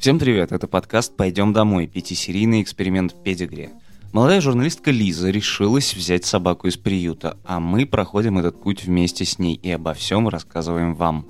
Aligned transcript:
Всем 0.00 0.18
привет, 0.18 0.50
это 0.50 0.66
подкаст 0.66 1.14
«Пойдем 1.14 1.52
домой», 1.52 1.86
пятисерийный 1.86 2.62
эксперимент 2.62 3.14
Педигри. 3.22 3.68
Молодая 4.14 4.40
журналистка 4.40 4.90
Лиза 4.90 5.28
решилась 5.28 5.92
взять 5.92 6.24
собаку 6.24 6.68
из 6.68 6.78
приюта, 6.78 7.36
а 7.44 7.60
мы 7.60 7.84
проходим 7.84 8.38
этот 8.38 8.62
путь 8.62 8.82
вместе 8.82 9.26
с 9.26 9.38
ней 9.38 9.56
и 9.62 9.70
обо 9.70 9.92
всем 9.92 10.26
рассказываем 10.26 10.94
вам. 10.94 11.26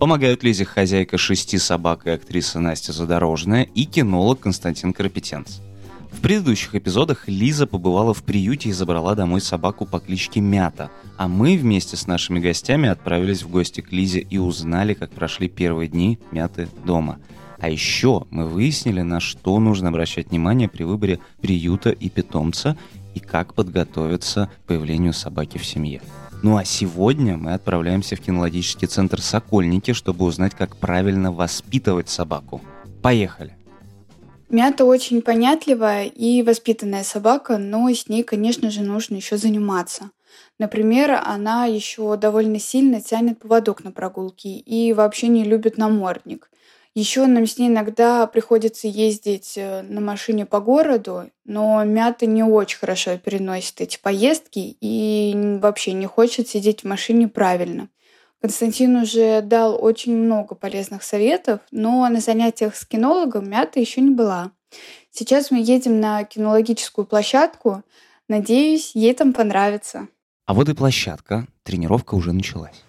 Помогают 0.00 0.42
Лизе 0.42 0.66
хозяйка 0.66 1.16
шести 1.16 1.56
собак 1.56 2.06
и 2.06 2.10
актриса 2.10 2.60
Настя 2.60 2.92
Задорожная 2.92 3.62
и 3.62 3.86
кинолог 3.86 4.40
Константин 4.40 4.92
Карапетенц. 4.92 5.60
В 6.12 6.20
предыдущих 6.20 6.74
эпизодах 6.74 7.26
Лиза 7.26 7.66
побывала 7.66 8.12
в 8.12 8.22
приюте 8.22 8.68
и 8.68 8.72
забрала 8.72 9.14
домой 9.14 9.40
собаку 9.40 9.86
по 9.86 9.98
кличке 9.98 10.42
Мята, 10.42 10.90
а 11.16 11.26
мы 11.26 11.56
вместе 11.56 11.96
с 11.96 12.06
нашими 12.06 12.38
гостями 12.38 12.86
отправились 12.86 13.44
в 13.44 13.48
гости 13.48 13.80
к 13.80 13.92
Лизе 13.92 14.20
и 14.20 14.36
узнали, 14.36 14.92
как 14.92 15.10
прошли 15.10 15.48
первые 15.48 15.88
дни 15.88 16.18
Мяты 16.32 16.68
дома. 16.84 17.18
А 17.58 17.68
еще 17.68 18.26
мы 18.30 18.46
выяснили, 18.46 19.02
на 19.02 19.20
что 19.20 19.58
нужно 19.58 19.88
обращать 19.88 20.30
внимание 20.30 20.68
при 20.68 20.84
выборе 20.84 21.20
приюта 21.40 21.90
и 21.90 22.08
питомца 22.08 22.76
и 23.14 23.20
как 23.20 23.54
подготовиться 23.54 24.50
к 24.64 24.66
появлению 24.66 25.12
собаки 25.12 25.58
в 25.58 25.64
семье. 25.64 26.02
Ну 26.42 26.56
а 26.56 26.64
сегодня 26.64 27.36
мы 27.36 27.54
отправляемся 27.54 28.16
в 28.16 28.20
кинологический 28.20 28.86
центр 28.86 29.20
«Сокольники», 29.20 29.92
чтобы 29.92 30.26
узнать, 30.26 30.54
как 30.54 30.76
правильно 30.76 31.32
воспитывать 31.32 32.08
собаку. 32.08 32.60
Поехали! 33.02 33.56
Мята 34.50 34.84
очень 34.84 35.22
понятливая 35.22 36.04
и 36.04 36.42
воспитанная 36.42 37.02
собака, 37.02 37.56
но 37.56 37.88
с 37.88 38.08
ней, 38.08 38.22
конечно 38.22 38.70
же, 38.70 38.82
нужно 38.82 39.16
еще 39.16 39.36
заниматься. 39.36 40.10
Например, 40.58 41.20
она 41.24 41.64
еще 41.64 42.16
довольно 42.16 42.58
сильно 42.60 43.00
тянет 43.00 43.40
поводок 43.40 43.82
на 43.82 43.90
прогулки 43.90 44.48
и 44.48 44.92
вообще 44.92 45.28
не 45.28 45.44
любит 45.44 45.78
намордник. 45.78 46.50
Еще 46.94 47.26
нам 47.26 47.44
с 47.44 47.58
ней 47.58 47.68
иногда 47.68 48.24
приходится 48.28 48.86
ездить 48.86 49.54
э, 49.56 49.82
на 49.82 50.00
машине 50.00 50.46
по 50.46 50.60
городу, 50.60 51.28
но 51.44 51.82
Мята 51.82 52.26
не 52.26 52.44
очень 52.44 52.78
хорошо 52.78 53.18
переносит 53.18 53.80
эти 53.80 53.98
поездки 54.00 54.76
и 54.80 55.58
вообще 55.60 55.92
не 55.92 56.06
хочет 56.06 56.48
сидеть 56.48 56.82
в 56.82 56.84
машине 56.86 57.26
правильно. 57.26 57.88
Константин 58.40 58.94
уже 58.96 59.40
дал 59.40 59.76
очень 59.82 60.16
много 60.16 60.54
полезных 60.54 61.02
советов, 61.02 61.60
но 61.72 62.08
на 62.08 62.20
занятиях 62.20 62.76
с 62.76 62.86
кинологом 62.86 63.50
Мята 63.50 63.80
еще 63.80 64.00
не 64.00 64.10
была. 64.10 64.52
Сейчас 65.10 65.50
мы 65.50 65.60
едем 65.60 65.98
на 65.98 66.22
кинологическую 66.22 67.06
площадку. 67.06 67.82
Надеюсь, 68.28 68.92
ей 68.94 69.14
там 69.14 69.32
понравится. 69.32 70.06
А 70.46 70.54
вот 70.54 70.68
и 70.68 70.74
площадка. 70.74 71.48
Тренировка 71.64 72.14
уже 72.14 72.32
началась. 72.32 72.83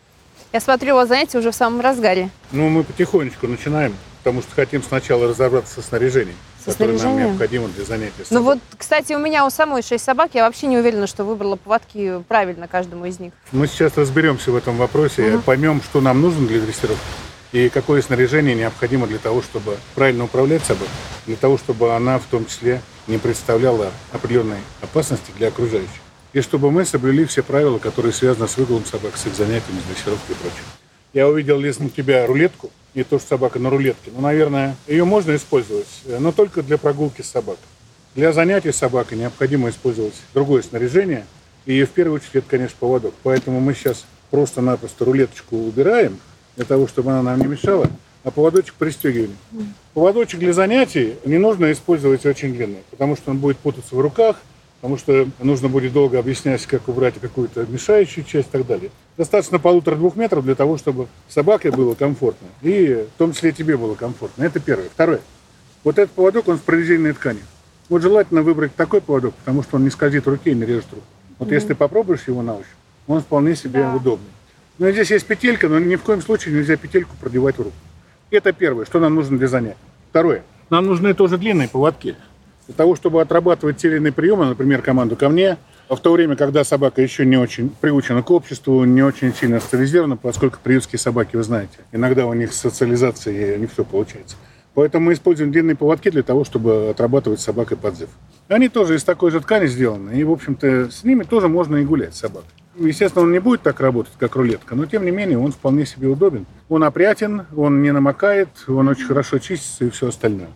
Я 0.55 0.61
смотрю, 0.61 0.93
у 0.93 0.95
вас 0.95 1.09
занятия 1.09 1.37
уже 1.37 1.51
в 1.51 1.55
самом 1.55 1.81
разгаре. 1.81 2.29
Ну, 2.53 2.69
мы 2.69 2.85
потихонечку 2.85 3.45
начинаем, 3.45 3.93
потому 4.23 4.41
что 4.41 4.55
хотим 4.55 4.81
сначала 4.81 5.27
разобраться 5.27 5.73
со 5.73 5.81
снаряжением 5.81 6.37
Со 6.63 6.71
которое 6.71 6.97
нам 6.97 7.17
необходимо 7.17 7.67
для 7.67 7.83
занятия. 7.83 8.23
Ну 8.29 8.41
вот, 8.41 8.59
кстати, 8.77 9.11
у 9.11 9.19
меня 9.19 9.45
у 9.45 9.49
самой 9.49 9.81
шесть 9.81 10.05
собак, 10.05 10.29
я 10.33 10.45
вообще 10.45 10.67
не 10.67 10.77
уверена, 10.77 11.07
что 11.07 11.25
выбрала 11.25 11.57
поводки 11.57 12.23
правильно 12.29 12.69
каждому 12.69 13.03
из 13.03 13.19
них. 13.19 13.33
Мы 13.51 13.67
сейчас 13.67 13.97
разберемся 13.97 14.53
в 14.53 14.55
этом 14.55 14.77
вопросе, 14.77 15.23
Мгм. 15.23 15.41
поймем, 15.41 15.81
что 15.81 15.99
нам 15.99 16.21
нужно 16.21 16.47
для 16.47 16.61
дрессировки 16.61 17.03
и 17.51 17.67
какое 17.67 18.01
снаряжение 18.01 18.55
необходимо 18.55 19.07
для 19.07 19.19
того, 19.19 19.41
чтобы 19.41 19.75
правильно 19.93 20.23
управлять 20.23 20.63
собой, 20.63 20.87
для 21.25 21.35
того, 21.35 21.57
чтобы 21.57 21.93
она 21.97 22.17
в 22.17 22.23
том 22.31 22.45
числе 22.45 22.79
не 23.07 23.17
представляла 23.17 23.91
определенной 24.13 24.59
опасности 24.81 25.33
для 25.37 25.49
окружающих. 25.49 26.04
И 26.35 26.41
чтобы 26.41 26.69
мы 26.69 26.83
соблюли 26.83 27.23
все 27.23 27.43
правила, 27.43 27.79
которые 27.79 28.11
связаны 28.11 28.49
с 28.49 28.57
выгулом 28.57 28.83
собак, 28.83 29.15
с 29.15 29.25
их 29.25 29.33
занятиями, 29.35 29.79
с 29.79 29.89
дрессировкой 29.89 30.35
и 30.35 30.37
прочим. 30.37 30.65
Я 31.13 31.29
увидел, 31.29 31.57
Лиз, 31.57 31.79
на 31.79 31.89
тебя 31.89 32.27
рулетку, 32.27 32.71
не 32.93 33.05
то, 33.05 33.19
что 33.19 33.29
собака 33.29 33.57
на 33.57 33.69
рулетке. 33.69 34.11
Ну, 34.13 34.19
наверное, 34.19 34.75
ее 34.85 35.05
можно 35.05 35.33
использовать, 35.33 35.87
э, 36.05 36.19
но 36.19 36.33
только 36.33 36.61
для 36.61 36.77
прогулки 36.77 37.21
с 37.21 37.29
собакой. 37.29 37.63
Для 38.15 38.33
занятий 38.33 38.73
собакой 38.73 39.17
необходимо 39.17 39.69
использовать 39.69 40.15
другое 40.33 40.61
снаряжение, 40.61 41.25
и 41.65 41.81
в 41.85 41.91
первую 41.91 42.17
очередь 42.17 42.35
это, 42.35 42.49
конечно, 42.49 42.75
поводок. 42.81 43.13
Поэтому 43.23 43.61
мы 43.61 43.73
сейчас 43.73 44.03
просто-напросто 44.29 45.05
рулеточку 45.05 45.55
убираем, 45.55 46.19
для 46.57 46.65
того, 46.65 46.89
чтобы 46.89 47.11
она 47.11 47.21
нам 47.21 47.39
не 47.39 47.47
мешала, 47.47 47.89
а 48.25 48.31
поводочек 48.31 48.73
пристегиваем. 48.73 49.37
Поводочек 49.93 50.41
для 50.41 50.51
занятий 50.51 51.15
не 51.23 51.37
нужно 51.37 51.71
использовать 51.71 52.25
очень 52.25 52.53
длинный, 52.53 52.83
потому 52.91 53.15
что 53.15 53.31
он 53.31 53.37
будет 53.37 53.57
путаться 53.57 53.95
в 53.95 54.01
руках, 54.01 54.35
потому 54.85 54.99
что 54.99 55.27
нужно 55.39 55.67
будет 55.67 55.93
долго 55.93 56.19
объяснять, 56.19 56.63
как 56.67 56.87
убрать 56.87 57.15
какую-то 57.19 57.65
мешающую 57.67 58.23
часть 58.23 58.49
и 58.49 58.51
так 58.51 58.67
далее. 58.67 58.91
Достаточно 59.17 59.57
полутора-двух 59.57 60.15
метров 60.15 60.45
для 60.45 60.53
того, 60.53 60.77
чтобы 60.77 61.07
собаке 61.27 61.71
было 61.71 61.95
комфортно, 61.95 62.47
и 62.61 63.07
в 63.15 63.17
том 63.17 63.33
числе 63.33 63.49
и 63.49 63.53
тебе 63.53 63.77
было 63.77 63.95
комфортно. 63.95 64.43
Это 64.43 64.59
первое. 64.59 64.87
Второе. 64.89 65.21
Вот 65.83 65.97
этот 65.97 66.13
поводок, 66.13 66.49
он 66.49 66.57
с 66.57 66.59
прорезиненной 66.59 67.13
ткани. 67.13 67.39
Вот 67.89 68.03
желательно 68.03 68.43
выбрать 68.43 68.75
такой 68.75 69.01
поводок, 69.01 69.33
потому 69.33 69.63
что 69.63 69.77
он 69.77 69.85
не 69.85 69.89
скользит 69.89 70.27
в 70.27 70.29
руке 70.29 70.51
и 70.51 70.53
не 70.53 70.65
режет 70.67 70.85
руку. 70.91 71.03
Вот 71.39 71.51
если 71.51 71.69
ты 71.69 71.75
попробуешь 71.75 72.27
его 72.27 72.43
на 72.43 72.53
ощупь, 72.53 72.67
он 73.07 73.21
вполне 73.21 73.55
себе 73.55 73.79
Да. 73.81 73.95
удобный. 73.95 74.29
Но 74.77 74.91
здесь 74.91 75.09
есть 75.09 75.25
петелька, 75.25 75.67
но 75.67 75.79
ни 75.79 75.95
в 75.95 76.03
коем 76.03 76.21
случае 76.21 76.53
нельзя 76.53 76.75
петельку 76.75 77.15
продевать 77.19 77.55
в 77.57 77.63
руку. 77.63 77.75
Это 78.29 78.53
первое, 78.53 78.85
что 78.85 78.99
нам 78.99 79.15
нужно 79.15 79.39
для 79.39 79.47
занятия. 79.47 79.77
Второе. 80.11 80.43
Нам 80.69 80.85
нужны 80.85 81.15
тоже 81.15 81.39
длинные 81.39 81.69
поводки. 81.69 82.15
Для 82.67 82.75
того, 82.75 82.95
чтобы 82.95 83.21
отрабатывать 83.21 83.77
те 83.77 83.89
или 83.89 83.97
иные 83.97 84.11
приемы, 84.11 84.45
например, 84.45 84.81
команду 84.81 85.15
ко 85.15 85.29
мне, 85.29 85.57
в 85.87 85.97
то 85.97 86.11
время, 86.11 86.35
когда 86.35 86.63
собака 86.63 87.01
еще 87.01 87.25
не 87.25 87.37
очень 87.37 87.69
приучена 87.69 88.23
к 88.23 88.31
обществу, 88.31 88.83
не 88.85 89.03
очень 89.03 89.33
сильно 89.33 89.59
социализирована, 89.59 90.17
поскольку 90.17 90.57
приютские 90.63 90.97
собаки, 90.97 91.35
вы 91.35 91.43
знаете, 91.43 91.77
иногда 91.91 92.25
у 92.25 92.33
них 92.33 92.53
с 92.53 92.57
социализацией 92.57 93.59
не 93.59 93.67
все 93.67 93.83
получается. 93.83 94.35
Поэтому 94.73 95.05
мы 95.05 95.13
используем 95.13 95.51
длинные 95.51 95.75
поводки 95.75 96.09
для 96.09 96.23
того, 96.23 96.43
чтобы 96.43 96.89
отрабатывать 96.89 97.39
с 97.39 97.43
собакой 97.43 97.77
подзыв. 97.77 98.09
Они 98.49 98.67
тоже 98.67 98.95
из 98.95 99.03
такой 99.03 99.31
же 99.31 99.39
ткани 99.39 99.67
сделаны, 99.67 100.19
и, 100.19 100.23
в 100.23 100.31
общем-то, 100.31 100.91
с 100.91 101.03
ними 101.03 101.23
тоже 101.23 101.47
можно 101.47 101.77
и 101.77 101.85
гулять 101.85 102.15
с 102.15 102.19
собакой. 102.19 102.49
Естественно, 102.77 103.23
он 103.23 103.31
не 103.31 103.39
будет 103.39 103.61
так 103.61 103.79
работать, 103.79 104.13
как 104.17 104.35
рулетка, 104.35 104.75
но, 104.75 104.85
тем 104.85 105.05
не 105.05 105.11
менее, 105.11 105.37
он 105.37 105.53
вполне 105.53 105.85
себе 105.85 106.09
удобен. 106.09 106.45
Он 106.67 106.83
опрятен, 106.83 107.45
он 107.55 107.81
не 107.81 107.93
намокает, 107.93 108.49
он 108.67 108.89
очень 108.89 109.05
хорошо 109.05 109.37
чистится 109.37 109.85
и 109.85 109.89
все 109.91 110.09
остальное. 110.09 110.49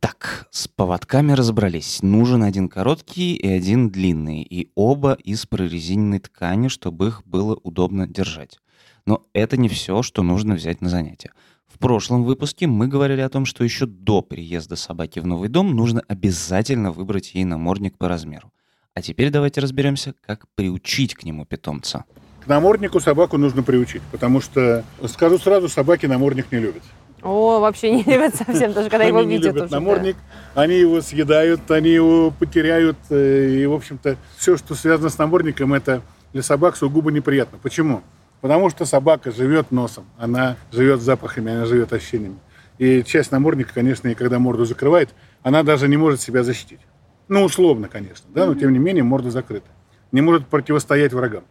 Так, 0.00 0.46
с 0.50 0.68
поводками 0.68 1.32
разобрались. 1.32 2.02
Нужен 2.02 2.42
один 2.42 2.68
короткий 2.68 3.34
и 3.34 3.48
один 3.48 3.90
длинный, 3.90 4.42
и 4.42 4.70
оба 4.74 5.14
из 5.14 5.46
прорезиненной 5.46 6.20
ткани, 6.20 6.68
чтобы 6.68 7.08
их 7.08 7.22
было 7.24 7.58
удобно 7.62 8.06
держать. 8.06 8.60
Но 9.06 9.24
это 9.32 9.56
не 9.56 9.68
все, 9.68 10.02
что 10.02 10.22
нужно 10.22 10.54
взять 10.54 10.80
на 10.80 10.88
занятия. 10.88 11.32
В 11.66 11.78
прошлом 11.78 12.24
выпуске 12.24 12.66
мы 12.66 12.88
говорили 12.88 13.20
о 13.20 13.28
том, 13.28 13.44
что 13.44 13.64
еще 13.64 13.86
до 13.86 14.22
приезда 14.22 14.76
собаки 14.76 15.18
в 15.18 15.26
новый 15.26 15.48
дом 15.48 15.74
нужно 15.74 16.02
обязательно 16.08 16.90
выбрать 16.90 17.34
ей 17.34 17.44
намордник 17.44 17.98
по 17.98 18.08
размеру. 18.08 18.52
А 18.94 19.02
теперь 19.02 19.30
давайте 19.30 19.60
разберемся, 19.60 20.14
как 20.24 20.46
приучить 20.54 21.14
к 21.14 21.24
нему 21.24 21.44
питомца. 21.44 22.04
К 22.42 22.46
наморднику 22.46 23.00
собаку 23.00 23.36
нужно 23.36 23.62
приучить, 23.62 24.02
потому 24.10 24.40
что, 24.40 24.84
скажу 25.06 25.38
сразу, 25.38 25.68
собаки 25.68 26.06
намордник 26.06 26.50
не 26.50 26.58
любят. 26.58 26.82
О, 27.26 27.60
вообще 27.60 27.90
не 27.90 28.02
любят 28.02 28.34
совсем, 28.46 28.72
даже 28.72 28.88
когда 28.88 29.04
его 29.04 29.18
они 29.18 29.26
не 29.28 29.36
видят. 29.38 29.56
уже, 29.56 29.68
намордник, 29.72 30.16
они 30.54 30.74
его 30.76 31.00
съедают, 31.00 31.70
они 31.70 31.90
его 31.90 32.30
потеряют. 32.30 32.96
э, 33.10 33.48
И, 33.50 33.66
в 33.66 33.72
общем-то, 33.72 34.16
все, 34.36 34.56
что 34.56 34.74
связано 34.74 35.08
с 35.10 35.18
намордником, 35.18 35.74
это 35.74 36.02
для 36.32 36.42
собак 36.42 36.76
сугубо 36.76 37.10
неприятно. 37.10 37.58
Почему? 37.62 38.02
Потому 38.40 38.70
что 38.70 38.84
собака 38.84 39.32
живет 39.32 39.70
носом, 39.72 40.04
она 40.18 40.56
живет 40.70 41.00
запахами, 41.00 41.52
она 41.52 41.64
живет 41.66 41.92
ощущениями. 41.92 42.36
И 42.78 43.02
часть 43.02 43.32
намордника, 43.32 43.72
конечно, 43.74 44.08
и 44.08 44.14
когда 44.14 44.38
морду 44.38 44.64
закрывает, 44.66 45.10
она 45.42 45.62
даже 45.62 45.88
не 45.88 45.96
может 45.96 46.20
себя 46.20 46.42
защитить. 46.42 46.80
Ну, 47.28 47.42
условно, 47.42 47.88
конечно, 47.88 48.26
да, 48.32 48.46
но 48.46 48.54
тем 48.54 48.72
не 48.72 48.78
менее 48.78 49.02
морда 49.02 49.30
закрыта. 49.30 49.66
Не 50.12 50.20
может 50.20 50.46
противостоять 50.46 51.12
врагам. 51.12 51.42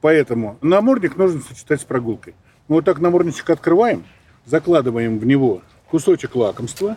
Поэтому 0.00 0.58
намордник 0.60 1.16
нужно 1.16 1.40
сочетать 1.40 1.80
с 1.80 1.84
прогулкой. 1.84 2.34
Мы 2.68 2.76
вот 2.76 2.84
так 2.84 2.98
намордничек 2.98 3.48
открываем, 3.48 4.04
закладываем 4.46 5.18
в 5.18 5.26
него 5.26 5.62
кусочек 5.90 6.34
лакомства 6.34 6.96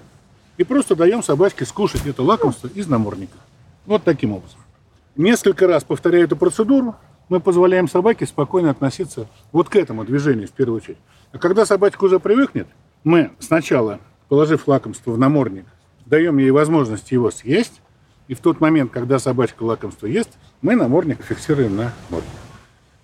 и 0.57 0.63
просто 0.63 0.95
даем 0.95 1.21
собачке 1.23 1.65
скушать 1.65 2.05
это 2.05 2.23
лакомство 2.23 2.67
из 2.67 2.87
намордника. 2.87 3.37
Вот 3.85 4.03
таким 4.03 4.31
образом. 4.31 4.59
Несколько 5.15 5.67
раз 5.67 5.83
повторяя 5.83 6.23
эту 6.23 6.35
процедуру, 6.35 6.95
мы 7.29 7.39
позволяем 7.39 7.87
собаке 7.87 8.25
спокойно 8.25 8.71
относиться 8.71 9.27
вот 9.51 9.69
к 9.69 9.75
этому 9.75 10.05
движению 10.05 10.47
в 10.47 10.51
первую 10.51 10.77
очередь. 10.77 10.97
А 11.31 11.37
когда 11.37 11.65
собачка 11.65 12.03
уже 12.03 12.19
привыкнет, 12.19 12.67
мы 13.03 13.31
сначала, 13.39 13.99
положив 14.29 14.67
лакомство 14.67 15.11
в 15.11 15.17
намордник, 15.17 15.65
даем 16.05 16.37
ей 16.37 16.51
возможность 16.51 17.11
его 17.11 17.31
съесть, 17.31 17.81
и 18.27 18.33
в 18.33 18.39
тот 18.39 18.59
момент, 18.59 18.91
когда 18.91 19.19
собачка 19.19 19.63
лакомство 19.63 20.07
ест, 20.07 20.29
мы 20.61 20.75
намордник 20.75 21.23
фиксируем 21.23 21.75
на 21.75 21.93
морде. 22.09 22.27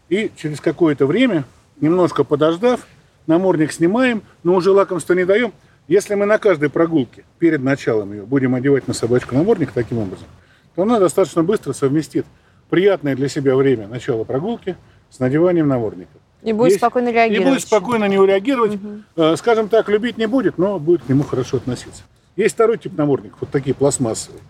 И 0.10 0.32
через 0.36 0.60
какое-то 0.60 1.06
время, 1.06 1.46
немножко 1.80 2.24
подождав, 2.24 2.88
намордник 3.32 3.72
снимаем, 3.72 4.22
но 4.44 4.56
уже 4.56 4.72
лакомство 4.72 5.14
не 5.14 5.26
даем. 5.26 5.54
Если 5.88 6.14
мы 6.16 6.26
на 6.26 6.38
каждой 6.38 6.70
прогулке 6.70 7.24
перед 7.40 7.62
началом 7.64 8.14
ее 8.14 8.24
будем 8.24 8.54
одевать 8.56 8.88
на 8.88 8.94
собачку 8.94 9.36
намордник 9.36 9.72
таким 9.72 9.98
образом, 9.98 10.28
то 10.76 10.84
она 10.84 11.00
достаточно 11.00 11.44
быстро 11.44 11.74
совместит 11.74 12.26
приятное 12.70 13.16
для 13.16 13.28
себя 13.28 13.56
время 13.56 13.88
начала 13.88 14.24
прогулки 14.24 14.76
с 15.10 15.20
надеванием 15.20 15.68
намордника. 15.68 16.12
И 16.44 16.54
будет 16.54 16.70
Есть- 16.70 16.80
спокойно 16.80 17.10
И 17.10 17.14
реагировать. 17.14 17.50
будет 17.50 17.62
спокойно 17.62 18.06
не 18.06 18.16
реагировать. 18.18 18.80
Э, 19.16 19.36
Скажем 19.36 19.68
так, 19.70 19.90
любить 19.90 20.18
не 20.18 20.28
будет, 20.28 20.58
но 20.58 20.80
будет 20.80 21.04
к 21.04 21.10
нему 21.10 21.24
хорошо 21.24 21.58
относиться. 21.58 22.04
Есть 22.36 22.56
второй 22.56 22.78
тип 22.78 22.98
намордников, 22.98 23.40
вот 23.42 23.50
такие 23.50 23.74
пластмассовые. 23.76 24.42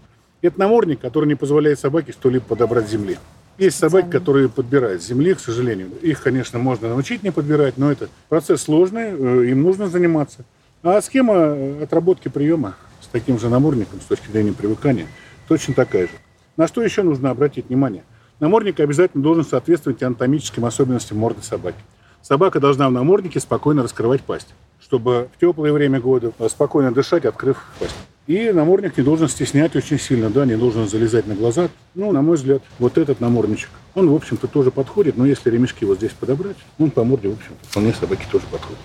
Это 0.42 0.60
намордник, 0.60 1.00
который 1.00 1.25
не 1.28 1.36
позволяет 1.36 1.80
собаке 1.80 2.12
что-либо 2.12 2.45
подобрать 2.45 2.88
с 2.88 2.92
земли. 2.92 3.18
Есть 3.61 3.77
собаки, 3.77 4.09
которые 4.09 4.49
подбирают 4.49 5.03
земли, 5.03 5.35
к 5.35 5.39
сожалению. 5.39 5.91
Их, 6.01 6.23
конечно, 6.23 6.57
можно 6.57 6.89
научить 6.89 7.21
не 7.21 7.29
подбирать, 7.29 7.77
но 7.77 7.91
это 7.91 8.09
процесс 8.27 8.63
сложный, 8.63 9.11
э, 9.11 9.51
им 9.51 9.61
нужно 9.61 9.87
заниматься. 9.87 10.45
А 10.81 10.99
схема 10.99 11.35
э, 11.35 11.83
отработки 11.83 12.27
приема 12.27 12.75
с 13.01 13.05
таким 13.05 13.37
же 13.37 13.49
намордником, 13.49 14.01
с 14.01 14.05
точки 14.05 14.31
зрения 14.31 14.51
привыкания, 14.51 15.05
точно 15.47 15.75
такая 15.75 16.07
же. 16.07 16.13
На 16.57 16.67
что 16.67 16.81
еще 16.81 17.03
нужно 17.03 17.29
обратить 17.29 17.67
внимание? 17.69 18.03
Намордник 18.39 18.79
обязательно 18.79 19.21
должен 19.21 19.45
соответствовать 19.45 20.01
анатомическим 20.01 20.65
особенностям 20.65 21.19
морды 21.19 21.43
собаки. 21.43 21.77
Собака 22.23 22.59
должна 22.59 22.89
в 22.89 22.91
наморднике 22.91 23.39
спокойно 23.39 23.83
раскрывать 23.83 24.21
пасть, 24.21 24.55
чтобы 24.81 25.30
в 25.36 25.39
теплое 25.39 25.72
время 25.72 26.00
года 26.00 26.33
э, 26.38 26.50
спокойно 26.50 26.92
дышать, 26.92 27.25
открыв 27.25 27.63
пасть. 27.80 27.95
И 28.28 28.51
намордник 28.51 28.98
не 28.98 29.04
должен 29.04 29.28
стеснять 29.28 29.75
очень 29.75 30.00
сильно, 30.00 30.30
да, 30.30 30.45
не 30.45 30.56
должен 30.56 30.88
залезать 30.88 31.28
на 31.28 31.36
глаза. 31.36 31.69
Ну, 31.95 32.12
на 32.12 32.22
мой 32.22 32.36
взгляд, 32.36 32.62
вот 32.80 32.98
этот 32.98 33.19
намордничек, 33.19 33.69
он, 33.95 34.10
в 34.10 34.16
общем-то, 34.16 34.48
тоже 34.48 34.72
подходит, 34.72 35.18
но 35.18 35.25
если 35.25 35.50
ремешки 35.50 35.86
вот 35.86 35.98
здесь 35.98 36.12
подобрать, 36.12 36.57
он 36.78 36.92
по 36.92 37.04
морде, 37.04 37.30
в 37.30 37.33
общем-то, 37.33 37.68
вполне 37.68 37.94
собаке 37.94 38.25
тоже 38.31 38.45
подходит. 38.51 38.80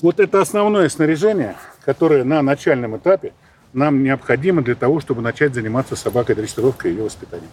Вот 0.00 0.20
это 0.20 0.40
основное 0.40 0.88
снаряжение, 0.88 1.56
которое 1.84 2.24
на 2.24 2.42
начальном 2.42 2.96
этапе 2.96 3.32
нам 3.72 4.02
необходимо 4.02 4.62
для 4.62 4.74
того, 4.74 5.00
чтобы 5.00 5.22
начать 5.22 5.54
заниматься 5.54 5.96
собакой 5.96 6.34
дрессировкой 6.34 6.90
и 6.90 6.94
ее 6.94 7.04
воспитанием. 7.04 7.50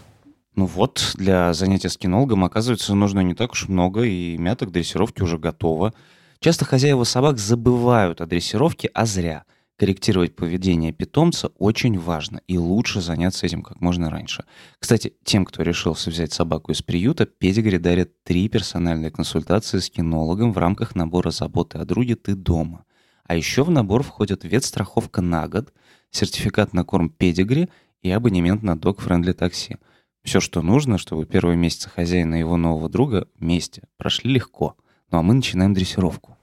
Ну 0.56 0.66
вот, 0.66 1.14
для 1.16 1.54
занятия 1.54 1.90
с 1.90 1.98
кинологом, 1.98 2.44
оказывается, 2.44 2.94
нужно 2.94 3.22
не 3.22 3.34
так 3.34 3.54
уж 3.54 3.70
много, 3.70 4.02
и 4.04 4.38
мята 4.38 4.66
к 4.66 4.72
дрессировке 4.72 5.24
уже 5.24 5.38
готова. 5.38 5.94
Часто 6.42 6.64
хозяева 6.64 7.04
собак 7.04 7.38
забывают 7.38 8.22
о 8.22 8.26
дрессировке, 8.26 8.90
а 8.94 9.06
зря. 9.06 9.44
Корректировать 9.78 10.38
поведение 10.38 10.94
питомца 10.94 11.50
очень 11.58 12.00
важно, 12.00 12.42
и 12.48 12.58
лучше 12.58 13.02
заняться 13.02 13.46
этим 13.46 13.62
как 13.62 13.82
можно 13.82 14.10
раньше. 14.10 14.46
Кстати, 14.78 15.14
тем, 15.24 15.44
кто 15.44 15.64
решился 15.64 16.10
взять 16.10 16.32
собаку 16.32 16.72
из 16.72 16.82
приюта, 16.82 17.26
Педигри 17.26 17.78
дарит 17.78 18.24
три 18.24 18.48
персональные 18.48 19.12
консультации 19.12 19.80
с 19.80 19.90
кинологом 19.90 20.54
в 20.54 20.58
рамках 20.58 20.96
набора 20.96 21.32
заботы 21.32 21.78
о 21.78 21.86
друге 21.86 22.16
«Ты 22.16 22.36
дома». 22.36 22.86
А 23.26 23.36
еще 23.36 23.64
в 23.64 23.70
набор 23.70 24.04
входят 24.04 24.44
ветстраховка 24.44 25.22
на 25.22 25.48
год, 25.48 25.74
сертификат 26.10 26.74
на 26.74 26.86
корм 26.86 27.10
Педигри 27.10 27.70
и 28.02 28.12
абонемент 28.12 28.64
на 28.64 28.76
Friendly 28.76 29.34
такси. 29.34 29.78
Все, 30.24 30.40
что 30.40 30.62
нужно, 30.62 30.98
чтобы 30.98 31.26
первые 31.26 31.58
месяцы 31.58 31.90
хозяина 31.90 32.36
и 32.36 32.40
его 32.40 32.58
нового 32.58 32.90
друга 32.90 33.28
вместе 33.38 33.84
прошли 33.98 34.34
легко. 34.34 34.76
Ну 35.12 35.20
а 35.20 35.22
мы 35.22 35.34
начинаем 35.34 35.74
дрессировку. 35.74 36.38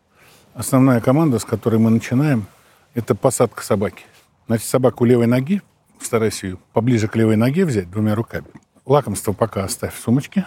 Основная 0.55 1.01
команда, 1.01 1.39
с 1.39 1.45
которой 1.45 1.79
мы 1.79 1.91
начинаем, 1.91 2.47
это 2.95 3.15
посадка 3.15 3.63
собаки. 3.63 4.05
Значит, 4.47 4.67
собаку 4.67 5.05
левой 5.05 5.27
ноги, 5.27 5.63
старайся 6.01 6.47
ее 6.47 6.59
поближе 6.73 7.09
к 7.09 7.17
левой 7.17 7.37
ноге 7.37 7.65
взять 7.65 7.91
двумя 7.91 8.15
руками. 8.15 8.47
Лакомство 8.85 9.33
пока 9.33 9.65
оставь 9.65 9.95
в 9.95 10.01
сумочке. 10.01 10.47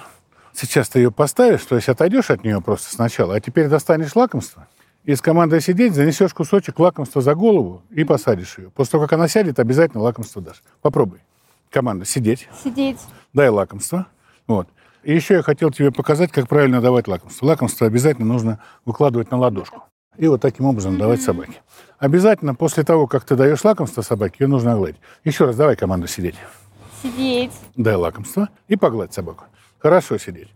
Сейчас 0.53 0.89
ты 0.89 0.99
ее 0.99 1.11
поставишь, 1.11 1.63
то 1.63 1.75
есть 1.75 1.89
отойдешь 1.89 2.31
от 2.31 2.43
нее 2.43 2.61
просто 2.61 2.93
сначала, 2.93 3.35
а 3.35 3.39
теперь 3.39 3.67
достанешь 3.67 4.15
лакомство 4.15 4.67
и 5.09 5.15
с 5.15 5.21
командой 5.21 5.61
сидеть 5.61 5.93
занесешь 5.93 6.33
кусочек 6.33 6.77
лакомства 6.79 7.21
за 7.21 7.33
голову 7.33 7.81
и 7.89 8.03
посадишь 8.03 8.57
ее. 8.57 8.69
После 8.69 8.91
того, 8.91 9.05
как 9.05 9.13
она 9.13 9.27
сядет, 9.27 9.59
обязательно 9.59 10.03
лакомство 10.03 10.41
дашь. 10.41 10.61
Попробуй. 10.81 11.19
Команда 11.71 12.05
сидеть. 12.05 12.47
Сидеть. 12.63 12.99
дай 13.33 13.49
лакомство. 13.49 14.07
Вот. 14.47 14.67
И 15.03 15.13
еще 15.13 15.35
я 15.35 15.41
хотел 15.41 15.71
тебе 15.71 15.91
показать, 15.91 16.31
как 16.31 16.47
правильно 16.47 16.81
давать 16.81 17.07
лакомство. 17.07 17.45
Лакомство 17.45 17.87
обязательно 17.87 18.27
нужно 18.27 18.59
выкладывать 18.85 19.31
на 19.31 19.37
ладошку. 19.37 19.83
И 20.17 20.27
вот 20.27 20.41
таким 20.41 20.65
образом 20.65 20.97
давать 20.97 21.21
собаке. 21.21 21.61
Обязательно 21.97 22.53
после 22.53 22.83
того, 22.83 23.07
как 23.07 23.23
ты 23.23 23.35
даешь 23.35 23.63
лакомство 23.63 24.01
собаке, 24.01 24.35
ее 24.39 24.47
нужно 24.47 24.73
огладить. 24.73 24.99
Еще 25.23 25.45
раз 25.45 25.55
давай 25.55 25.77
команду 25.77 26.07
сидеть. 26.07 26.35
Сидеть. 27.01 27.51
Дай 27.77 27.95
лакомство 27.95 28.49
и 28.67 28.75
погладь 28.75 29.13
собаку. 29.13 29.45
Хорошо 29.77 30.17
сидеть. 30.17 30.49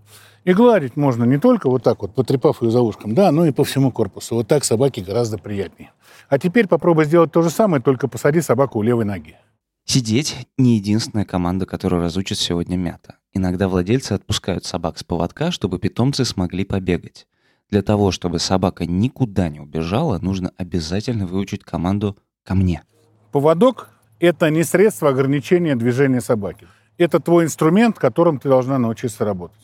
И 0.44 0.54
гладить 0.54 0.98
можно 0.98 1.24
не 1.24 1.38
только 1.38 1.70
вот 1.70 1.84
так 1.84 2.02
вот, 2.02 2.14
потрепав 2.14 2.62
ее 2.62 2.70
за 2.70 2.82
ушком, 2.82 3.16
да, 3.16 3.32
но 3.32 3.46
и 3.46 3.52
по 3.52 3.64
всему 3.64 3.92
корпусу. 3.92 4.36
Вот 4.36 4.48
так 4.50 4.66
собаке 4.66 5.02
гораздо 5.02 5.38
приятнее. 5.38 5.92
А 6.28 6.38
теперь 6.38 6.68
попробуй 6.68 7.06
сделать 7.06 7.32
то 7.32 7.42
же 7.42 7.50
самое, 7.50 7.82
только 7.82 8.10
посади 8.10 8.42
собаку 8.42 8.80
у 8.80 8.82
левой 8.82 9.06
ноги. 9.06 9.38
Сидеть— 9.86 10.48
не 10.58 10.78
единственная 10.78 11.26
команда, 11.26 11.66
которую 11.66 12.02
разучит 12.02 12.38
сегодня 12.38 12.78
мята. 12.78 13.18
Иногда 13.34 13.68
владельцы 13.68 14.14
отпускают 14.14 14.66
собак 14.66 14.98
с 14.98 15.04
поводка, 15.04 15.52
чтобы 15.52 15.78
питомцы 15.78 16.24
смогли 16.24 16.64
побегать. 16.64 17.28
Для 17.70 17.82
того, 17.82 18.12
чтобы 18.12 18.40
собака 18.40 18.86
никуда 18.86 19.50
не 19.50 19.60
убежала, 19.60 20.20
нужно 20.20 20.52
обязательно 20.58 21.26
выучить 21.26 21.64
команду 21.64 22.18
«ко 22.44 22.56
мне». 22.56 22.84
Поводок– 23.32 23.90
это 24.20 24.50
не 24.50 24.64
средство 24.64 25.10
ограничения 25.10 25.76
движения 25.76 26.22
собаки. 26.22 26.68
Это 26.98 27.20
твой 27.20 27.46
инструмент, 27.46 27.98
которым 27.98 28.40
ты 28.40 28.48
должна 28.48 28.78
научиться 28.78 29.26
работать. 29.26 29.64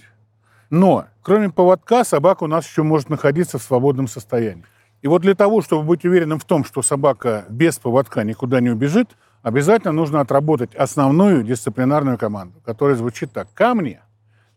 Но, 0.70 1.06
кроме 1.22 1.50
поводка, 1.50 2.04
собака 2.04 2.44
у 2.44 2.48
нас 2.48 2.68
еще 2.68 2.84
может 2.84 3.10
находиться 3.10 3.58
в 3.58 3.64
свободном 3.64 4.08
состоянии. 4.08 4.66
И 5.02 5.08
вот 5.08 5.22
для 5.22 5.36
того, 5.36 5.62
чтобы 5.62 5.84
быть 5.84 6.04
уверенным 6.04 6.40
в 6.40 6.46
том, 6.46 6.66
что 6.66 6.82
собака 6.82 7.46
без 7.50 7.80
поводка 7.80 8.24
никуда 8.24 8.60
не 8.60 8.70
убежит, 8.70 9.16
обязательно 9.42 9.94
нужно 9.94 10.22
отработать 10.22 10.76
основную 10.76 11.44
дисциплинарную 11.44 12.18
команду, 12.18 12.62
которая 12.66 12.96
звучит 12.96 13.32
так. 13.32 13.48
«Ко 13.54 13.74
мне». 13.74 14.02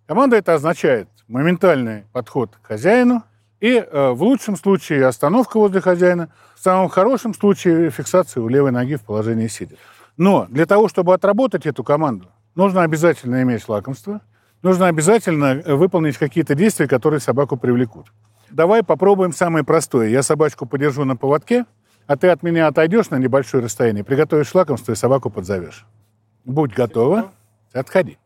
Команда 0.06 0.36
это 0.36 0.54
означает 0.54 1.08
моментальный 1.28 2.04
подход 2.12 2.56
к 2.60 2.66
хозяину 2.66 3.22
и, 3.60 3.76
э, 3.76 4.10
в 4.10 4.22
лучшем 4.22 4.56
случае, 4.56 5.06
остановка 5.06 5.58
возле 5.58 5.80
хозяина, 5.80 6.28
в 6.54 6.60
самом 6.60 6.88
хорошем 6.88 7.32
случае, 7.32 7.90
фиксация 7.90 8.42
у 8.42 8.48
левой 8.48 8.72
ноги 8.72 8.96
в 8.96 9.02
положении 9.02 9.46
сидя. 9.46 9.76
Но 10.16 10.46
для 10.50 10.66
того, 10.66 10.88
чтобы 10.88 11.14
отработать 11.14 11.64
эту 11.66 11.84
команду, 11.84 12.28
нужно 12.54 12.82
обязательно 12.82 13.40
иметь 13.42 13.68
лакомство, 13.68 14.20
нужно 14.62 14.88
обязательно 14.88 15.62
э, 15.64 15.74
выполнить 15.74 16.18
какие-то 16.18 16.54
действия, 16.54 16.88
которые 16.88 17.20
собаку 17.20 17.56
привлекут. 17.56 18.12
Давай 18.50 18.82
попробуем 18.82 19.32
самое 19.32 19.64
простое. 19.64 20.08
Я 20.08 20.22
собачку 20.22 20.66
подержу 20.66 21.04
на 21.04 21.16
поводке, 21.16 21.64
а 22.06 22.16
ты 22.16 22.28
от 22.28 22.42
меня 22.42 22.66
отойдешь 22.66 23.10
на 23.10 23.16
небольшое 23.16 23.64
расстояние, 23.64 24.04
приготовишь 24.04 24.54
лакомство 24.54 24.92
и 24.92 24.94
собаку 24.96 25.30
подзовешь. 25.30 25.86
Будь 26.44 26.74
готова, 26.74 27.32
отходи. 27.72 28.18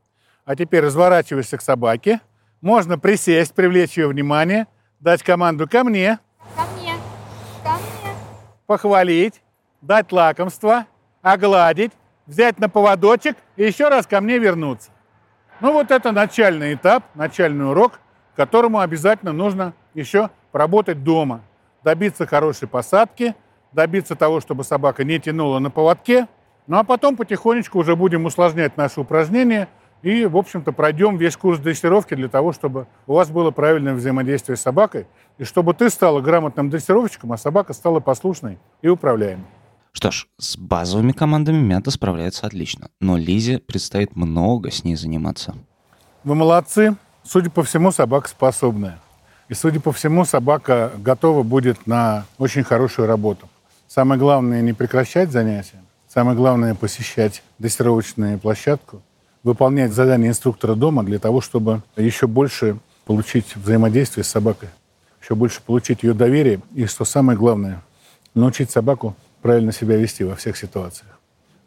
А 0.44 0.56
теперь 0.56 0.84
разворачиваешься 0.84 1.58
к 1.58 1.62
собаке. 1.62 2.20
Можно 2.60 2.98
присесть, 2.98 3.54
привлечь 3.54 3.96
ее 3.98 4.08
внимание, 4.08 4.66
дать 5.00 5.22
команду 5.22 5.68
ко 5.68 5.84
мне, 5.84 6.18
Ко 6.54 6.62
мне. 6.78 6.94
Ко 7.62 7.72
мне. 7.72 8.14
похвалить, 8.66 9.42
дать 9.82 10.10
лакомство, 10.12 10.86
огладить, 11.22 11.92
взять 12.26 12.58
на 12.58 12.68
поводочек 12.68 13.36
и 13.56 13.64
еще 13.64 13.88
раз 13.88 14.06
ко 14.06 14.20
мне 14.20 14.38
вернуться. 14.38 14.90
Ну 15.60 15.72
вот 15.72 15.90
это 15.90 16.12
начальный 16.12 16.74
этап, 16.74 17.04
начальный 17.14 17.68
урок, 17.68 18.00
которому 18.34 18.80
обязательно 18.80 19.32
нужно 19.32 19.74
еще 19.94 20.30
поработать 20.52 21.02
дома. 21.02 21.42
Добиться 21.82 22.26
хорошей 22.26 22.68
посадки, 22.68 23.34
добиться 23.76 24.16
того, 24.16 24.40
чтобы 24.40 24.64
собака 24.64 25.04
не 25.04 25.20
тянула 25.20 25.60
на 25.60 25.70
поводке. 25.70 26.26
Ну 26.66 26.78
а 26.78 26.82
потом 26.82 27.16
потихонечку 27.16 27.78
уже 27.78 27.94
будем 27.94 28.24
усложнять 28.24 28.76
наши 28.76 29.00
упражнения 29.00 29.68
и, 30.02 30.24
в 30.24 30.36
общем-то, 30.36 30.72
пройдем 30.72 31.16
весь 31.16 31.36
курс 31.36 31.60
дрессировки 31.60 32.14
для 32.14 32.28
того, 32.28 32.52
чтобы 32.52 32.86
у 33.06 33.14
вас 33.14 33.30
было 33.30 33.50
правильное 33.50 33.94
взаимодействие 33.94 34.56
с 34.56 34.62
собакой, 34.62 35.06
и 35.38 35.44
чтобы 35.44 35.74
ты 35.74 35.90
стала 35.90 36.20
грамотным 36.20 36.70
дрессировщиком, 36.70 37.32
а 37.32 37.36
собака 37.36 37.72
стала 37.72 38.00
послушной 38.00 38.58
и 38.82 38.88
управляемой. 38.88 39.44
Что 39.92 40.10
ж, 40.10 40.26
с 40.38 40.56
базовыми 40.56 41.12
командами 41.12 41.58
мята 41.58 41.90
справляется 41.90 42.46
отлично, 42.46 42.88
но 43.00 43.16
Лизе 43.16 43.58
предстоит 43.58 44.16
много 44.16 44.70
с 44.70 44.84
ней 44.84 44.96
заниматься. 44.96 45.54
Вы 46.24 46.34
молодцы. 46.34 46.96
Судя 47.24 47.50
по 47.50 47.62
всему, 47.62 47.90
собака 47.90 48.28
способная. 48.28 49.00
И, 49.48 49.54
судя 49.54 49.80
по 49.80 49.92
всему, 49.92 50.24
собака 50.24 50.92
готова 50.98 51.42
будет 51.42 51.86
на 51.86 52.24
очень 52.38 52.62
хорошую 52.62 53.08
работу. 53.08 53.48
Самое 53.88 54.18
главное 54.18 54.62
не 54.62 54.72
прекращать 54.72 55.30
занятия. 55.30 55.82
Самое 56.08 56.36
главное 56.36 56.74
посещать 56.74 57.42
дрессировочную 57.58 58.38
площадку, 58.38 59.02
выполнять 59.42 59.92
задания 59.92 60.28
инструктора 60.28 60.74
дома 60.74 61.04
для 61.04 61.18
того, 61.18 61.40
чтобы 61.40 61.82
еще 61.96 62.26
больше 62.26 62.78
получить 63.04 63.54
взаимодействие 63.56 64.24
с 64.24 64.28
собакой, 64.28 64.68
еще 65.22 65.34
больше 65.34 65.60
получить 65.62 66.02
ее 66.02 66.14
доверие 66.14 66.60
и, 66.74 66.86
что 66.86 67.04
самое 67.04 67.38
главное, 67.38 67.82
научить 68.34 68.70
собаку 68.70 69.14
правильно 69.42 69.72
себя 69.72 69.96
вести 69.96 70.24
во 70.24 70.34
всех 70.36 70.56
ситуациях. 70.56 71.18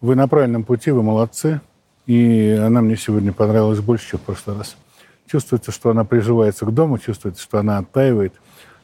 Вы 0.02 0.16
на 0.16 0.28
правильном 0.28 0.64
пути, 0.64 0.92
вы 0.92 1.04
молодцы. 1.04 1.62
И 2.06 2.60
она 2.60 2.82
мне 2.82 2.98
сегодня 2.98 3.32
понравилась 3.32 3.82
больше, 3.82 4.10
чем 4.10 4.20
в 4.20 4.24
прошлый 4.24 4.58
раз. 4.58 4.76
Чувствуется, 5.28 5.72
что 5.72 5.92
она 5.92 6.06
приживается 6.06 6.66
к 6.66 6.74
дому, 6.74 6.98
чувствуется, 6.98 7.44
что 7.44 7.60
она 7.60 7.78
оттаивает, 7.78 8.34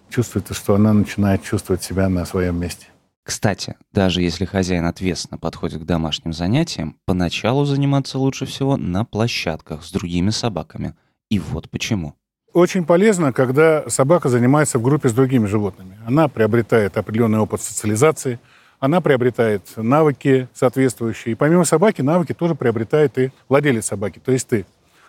чувствуется, 0.09 0.53
что 0.53 0.75
она 0.75 0.93
начинает 0.93 1.41
чувствовать 1.41 1.81
себя 1.81 2.07
на 2.07 2.25
своем 2.25 2.59
месте. 2.59 2.85
Кстати, 3.25 3.75
даже 3.91 4.22
если 4.22 4.46
хозяин 4.46 4.86
ответственно 4.86 5.39
подходит 5.39 5.82
к 5.82 5.86
домашним 5.86 6.32
занятиям, 6.32 6.98
поначалу 7.05 7.65
заниматься 7.65 8.20
лучше 8.20 8.46
всего 8.46 8.77
на 8.77 9.03
площадках 9.03 9.84
с 9.84 9.91
другими 9.91 10.29
собаками. 10.29 10.94
И 11.32 11.39
вот 11.39 11.67
почему. 11.72 12.13
Очень 12.53 12.86
полезно, 12.86 13.34
когда 13.34 13.89
собака 13.89 14.29
занимается 14.29 14.77
в 14.77 14.84
группе 14.84 15.10
с 15.10 15.13
другими 15.13 15.48
животными. 15.48 15.98
Она 16.05 16.27
приобретает 16.27 16.98
определенный 16.98 17.39
опыт 17.39 17.62
социализации, 17.62 18.39
она 18.79 19.01
приобретает 19.01 19.75
навыки 19.75 20.48
соответствующие. 20.53 21.32
И 21.32 21.36
помимо 21.36 21.63
собаки, 21.63 22.03
навыки 22.03 22.34
тоже 22.34 22.53
приобретает 22.53 23.17
и 23.17 23.32
владелец 23.50 23.88
собаки, 23.88 24.22
то 24.24 24.32
есть 24.32 24.48
ты. 24.48 24.67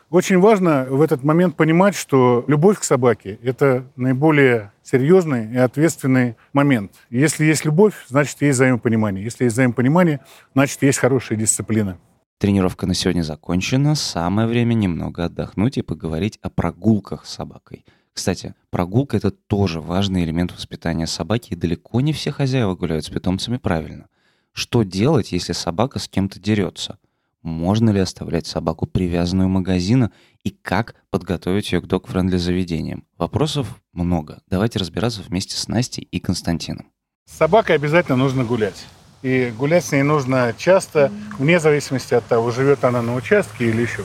Очень 0.09 0.39
важно 0.39 0.87
в 0.89 1.03
этот 1.03 1.25
момент 1.25 1.57
понимать, 1.57 1.97
что 1.97 2.45
любовь 2.47 2.79
к 2.79 2.85
собаке– 2.85 3.41
это 3.43 3.87
наиболее 3.97 4.71
серьезный 4.85 5.53
и 5.53 5.57
ответственный 5.57 6.37
момент. 6.53 6.93
Если 7.11 7.45
есть 7.45 7.65
любовь, 7.65 7.95
значит, 8.09 8.41
есть 8.41 8.55
взаимопонимание. 8.55 9.25
Если 9.25 9.45
есть 9.45 9.55
взаимопонимание, 9.55 10.21
значит, 10.55 10.81
есть 10.83 10.99
хорошая 10.99 11.37
дисциплина. 11.37 11.99
Тренировка 12.39 12.87
на 12.87 12.95
сегодня 12.95 13.23
закончена. 13.23 13.97
Самое 13.97 14.47
время 14.47 14.75
немного 14.75 15.25
отдохнуть 15.25 15.77
и 15.77 15.83
поговорить 15.83 16.39
о 16.41 16.51
прогулках 16.51 17.27
с 17.27 17.35
собакой. 17.35 17.85
Кстати, 18.13 18.55
прогулка— 18.71 19.17
это 19.19 19.33
тоже 19.33 19.81
важный 19.81 20.23
элемент 20.23 20.53
воспитания 20.53 21.09
собаки, 21.09 21.53
и 21.53 21.57
далеко 21.57 22.01
не 22.01 22.13
все 22.13 22.31
хозяева 22.31 22.77
гуляют 22.77 23.05
с 23.05 23.11
питомцами 23.11 23.57
правильно. 23.57 24.07
Что 24.53 24.85
делать, 24.85 25.33
если 25.33 25.53
собака 25.53 25.99
с 25.99 26.09
кем-то 26.09 26.39
дерется? 26.39 26.99
Можно 27.47 27.91
ли 27.91 28.01
оставлять 28.01 28.49
собаку 28.49 28.87
привязанную 28.87 29.49
магазина 29.49 30.11
и 30.43 30.51
как 30.51 30.97
подготовить 31.11 31.71
ее 31.71 31.81
к 31.81 31.87
док-френдли 31.87 32.39
заведениям? 32.39 33.05
Вопросов 33.17 33.81
много. 33.93 34.43
Давайте 34.49 34.81
разбираться 34.81 35.23
вместе 35.23 35.57
с 35.57 35.69
Настей 35.69 36.09
и 36.11 36.19
Константином. 36.19 36.91
С 37.25 37.37
собакой 37.37 37.77
обязательно 37.77 38.17
нужно 38.17 38.43
гулять. 38.43 38.85
И 39.23 39.55
гулять 39.57 39.85
с 39.85 39.93
ней 39.93 40.03
нужно 40.03 40.57
часто, 40.59 41.13
вне 41.39 41.61
зависимости 41.61 42.15
от 42.15 42.27
того, 42.27 42.51
живет 42.51 42.83
она 42.83 43.01
на 43.01 43.15
участке 43.15 43.69
или 43.69 43.83
еще. 43.83 44.03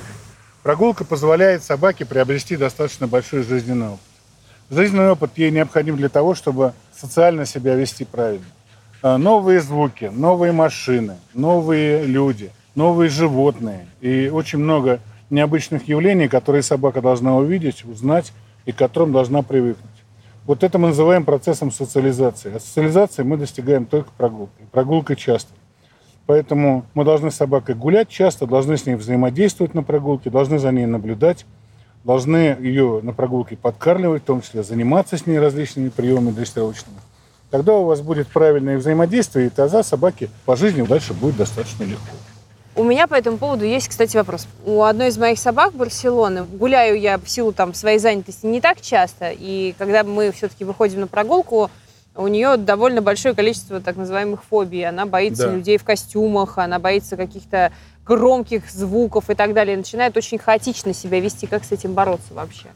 Прогулка 0.62 1.03
позволяет 1.03 1.63
собаке 1.63 2.05
приобрести 2.05 2.57
достаточно 2.57 3.07
большой 3.07 3.41
жизненный 3.41 3.88
опыт. 3.88 4.05
Жизненный 4.69 5.10
опыт 5.10 5.31
ей 5.38 5.50
необходим 5.50 5.98
для 5.98 6.10
того, 6.10 6.36
чтобы 6.36 6.74
социально 6.95 7.48
себя 7.48 7.74
вести 7.74 8.05
правильно. 8.05 8.45
А, 9.01 9.17
новые 9.17 9.62
звуки, 9.62 10.12
новые 10.13 10.51
машины, 10.51 11.17
новые 11.33 12.05
люди– 12.05 12.51
новые 12.75 13.09
животные 13.09 13.87
и 14.01 14.29
очень 14.29 14.59
много 14.59 14.99
необычных 15.29 15.87
явлений, 15.87 16.27
которые 16.27 16.61
собака 16.63 17.01
должна 17.01 17.35
увидеть, 17.37 17.85
узнать 17.85 18.33
и 18.65 18.71
к 18.71 18.77
которым 18.77 19.11
должна 19.11 19.41
привыкнуть. 19.41 19.89
Вот 20.45 20.63
это 20.63 20.77
мы 20.77 20.89
называем 20.89 21.23
процессом 21.23 21.71
социализации. 21.71 22.55
А 22.55 22.59
социализации 22.59 23.23
мы 23.23 23.37
достигаем 23.37 23.85
только 23.85 24.09
прогулкой. 24.17 24.65
Прогулкой 24.71 25.15
часто. 25.15 25.53
Поэтому 26.25 26.85
мы 26.93 27.03
должны 27.03 27.31
с 27.31 27.35
собакой 27.35 27.75
гулять 27.75 28.09
часто, 28.09 28.47
должны 28.47 28.77
с 28.77 28.85
ней 28.85 28.95
взаимодействовать 28.95 29.73
на 29.73 29.83
прогулке, 29.83 30.29
должны 30.29 30.59
за 30.59 30.71
ней 30.71 30.85
наблюдать, 30.85 31.45
должны 32.03 32.57
ее 32.59 33.01
на 33.03 33.13
прогулке 33.13 33.55
подкармливать, 33.57 34.23
в 34.23 34.25
том 34.25 34.41
числе 34.41 34.63
заниматься 34.63 35.17
с 35.17 35.25
ней 35.25 35.39
различными 35.39 35.89
приемами 35.89 36.31
дрессировочными. 36.31 36.97
Тогда 37.49 37.73
у 37.73 37.85
вас 37.85 38.01
будет 38.01 38.27
правильное 38.27 38.77
взаимодействие, 38.77 39.47
и 39.47 39.49
тогда 39.49 39.83
собаке 39.83 40.29
по 40.45 40.55
жизни 40.55 40.83
дальше 40.83 41.13
будет 41.13 41.37
достаточно 41.37 41.83
легко. 41.83 42.15
У 42.75 42.83
меня 42.83 43.07
по 43.07 43.15
этому 43.15 43.37
поводу 43.37 43.65
есть, 43.65 43.89
кстати, 43.89 44.15
вопрос. 44.15 44.47
У 44.65 44.83
одной 44.83 45.09
из 45.09 45.17
моих 45.17 45.39
собак 45.39 45.73
Барселоны 45.73 46.43
гуляю 46.43 46.99
я 46.99 47.17
в 47.17 47.29
силу 47.29 47.51
там, 47.51 47.73
своей 47.73 47.99
занятости 47.99 48.45
не 48.45 48.61
так 48.61 48.79
часто, 48.79 49.31
и 49.31 49.75
когда 49.77 50.03
мы 50.03 50.31
все-таки 50.31 50.63
выходим 50.63 51.01
на 51.01 51.07
прогулку, 51.07 51.69
у 52.15 52.27
нее 52.27 52.57
довольно 52.57 53.01
большое 53.01 53.33
количество 53.35 53.79
так 53.81 53.97
называемых 53.97 54.43
фобий. 54.43 54.87
Она 54.87 55.05
боится 55.05 55.47
да. 55.47 55.55
людей 55.55 55.77
в 55.77 55.83
костюмах, 55.83 56.57
она 56.57 56.79
боится 56.79 57.17
каких-то 57.17 57.71
громких 58.05 58.69
звуков 58.69 59.29
и 59.29 59.35
так 59.35 59.53
далее. 59.53 59.77
Начинает 59.77 60.15
очень 60.17 60.37
хаотично 60.37 60.93
себя 60.93 61.19
вести. 61.19 61.47
Как 61.47 61.63
с 61.63 61.71
этим 61.71 61.93
бороться 61.93 62.33
вообще? 62.33 62.67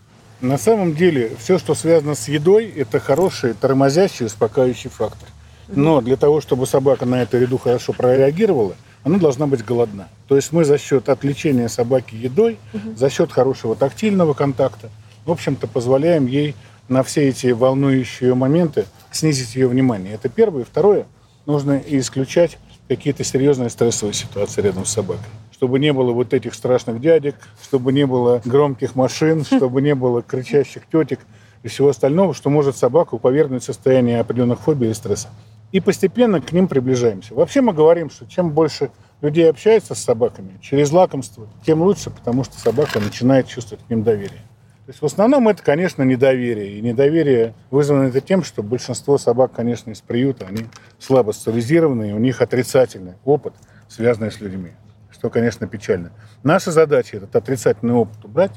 На 0.42 0.58
самом 0.58 0.94
деле, 0.94 1.32
все, 1.40 1.58
что 1.58 1.74
связано 1.74 2.16
с 2.16 2.28
едой, 2.28 2.68
это 2.68 3.00
хороший 3.00 3.54
тормозящий, 3.54 4.26
успокаивающий 4.26 4.90
фактор. 4.90 5.28
Но 5.68 6.02
для 6.02 6.16
того, 6.16 6.42
чтобы 6.42 6.68
собака 6.68 7.06
на 7.06 7.24
эту 7.24 7.38
еду 7.38 7.58
хорошо 7.58 7.94
прореагировала, 7.94 8.76
она 9.06 9.20
должна 9.20 9.46
быть 9.46 9.64
голодна. 9.64 10.10
То 10.28 10.36
есть 10.36 10.52
мы 10.52 10.66
за 10.66 10.80
счет 10.80 11.10
отвлечения 11.10 11.70
собаки 11.70 12.16
едой, 12.16 12.58
угу. 12.74 12.96
за 12.96 13.10
счет 13.12 13.32
хорошего 13.32 13.76
тактильного 13.76 14.34
контакта, 14.34 14.90
в 15.26 15.32
общем-то, 15.32 15.68
позволяем 15.68 16.26
ей 16.26 16.56
на 16.90 17.04
все 17.04 17.30
эти 17.30 17.48
волнующие 17.48 18.34
моменты 18.34 18.86
снизить 19.12 19.56
ее 19.56 19.68
внимание. 19.68 20.16
Это 20.16 20.28
первое. 20.28 20.66
Второе, 20.66 21.06
нужно 21.46 21.82
исключать 21.86 22.58
какие-то 22.88 23.24
серьезные 23.24 23.70
стрессовые 23.70 24.14
ситуации 24.16 24.62
рядом 24.62 24.86
с 24.86 24.90
собакой. 24.90 25.24
Чтобы 25.52 25.78
не 25.78 25.94
было 25.94 26.12
вот 26.12 26.34
этих 26.34 26.56
страшных 26.56 27.00
дядек, 27.00 27.36
чтобы 27.64 27.94
не 27.94 28.08
было 28.08 28.42
громких 28.44 28.96
машин, 28.96 29.46
чтобы 29.46 29.84
не 29.84 29.94
было 29.94 30.24
кричащих 30.24 30.82
тетек 30.92 31.20
и 31.62 31.68
всего 31.68 31.90
остального, 31.90 32.34
что 32.34 32.50
может 32.50 32.76
собаку 32.76 33.20
повергнуть 33.20 33.62
в 33.62 33.66
состояние 33.68 34.20
определенных 34.20 34.62
фобий 34.62 34.90
и 34.90 34.94
стресса 34.96 35.30
и 35.72 35.80
постепенно 35.80 36.42
к 36.42 36.52
ним 36.52 36.68
приближаемся. 36.68 37.34
Вообще 37.34 37.62
мы 37.62 37.74
говорим, 37.74 38.10
что 38.10 38.26
чем 38.26 38.52
больше 38.52 38.92
людей 39.22 39.50
общается 39.50 39.96
с 39.96 40.00
собаками 40.00 40.58
через 40.62 40.92
лакомство, 40.92 41.48
тем 41.66 41.82
лучше, 41.82 42.10
потому 42.10 42.44
что 42.44 42.60
собака 42.60 43.00
начинает 43.00 43.48
чувствовать 43.48 43.84
к 43.86 43.90
ним 43.90 44.04
доверие. 44.04 44.42
То 44.86 44.92
есть 44.92 45.02
в 45.02 45.06
основном 45.06 45.48
это, 45.48 45.64
конечно, 45.64 46.04
недоверие. 46.04 46.78
И 46.78 46.82
недоверие 46.82 47.56
вызвано 47.72 48.04
это 48.04 48.22
тем, 48.22 48.44
что 48.44 48.62
большинство 48.62 49.18
собак, 49.18 49.52
конечно, 49.52 49.90
из 49.90 50.02
приюта, 50.02 50.46
они 50.46 50.66
слабо 51.00 51.32
социализированы, 51.32 52.12
и 52.12 52.14
у 52.14 52.20
них 52.20 52.40
отрицательный 52.40 53.14
опыт, 53.24 53.56
связанный 53.90 54.32
с 54.32 54.40
людьми. 54.42 54.74
Что, 55.10 55.32
конечно, 55.32 55.66
печально. 55.66 56.12
Наша 56.44 56.72
задача 56.72 57.18
этот 57.18 57.36
отрицательный 57.36 57.96
опыт 57.96 58.24
убрать 58.24 58.52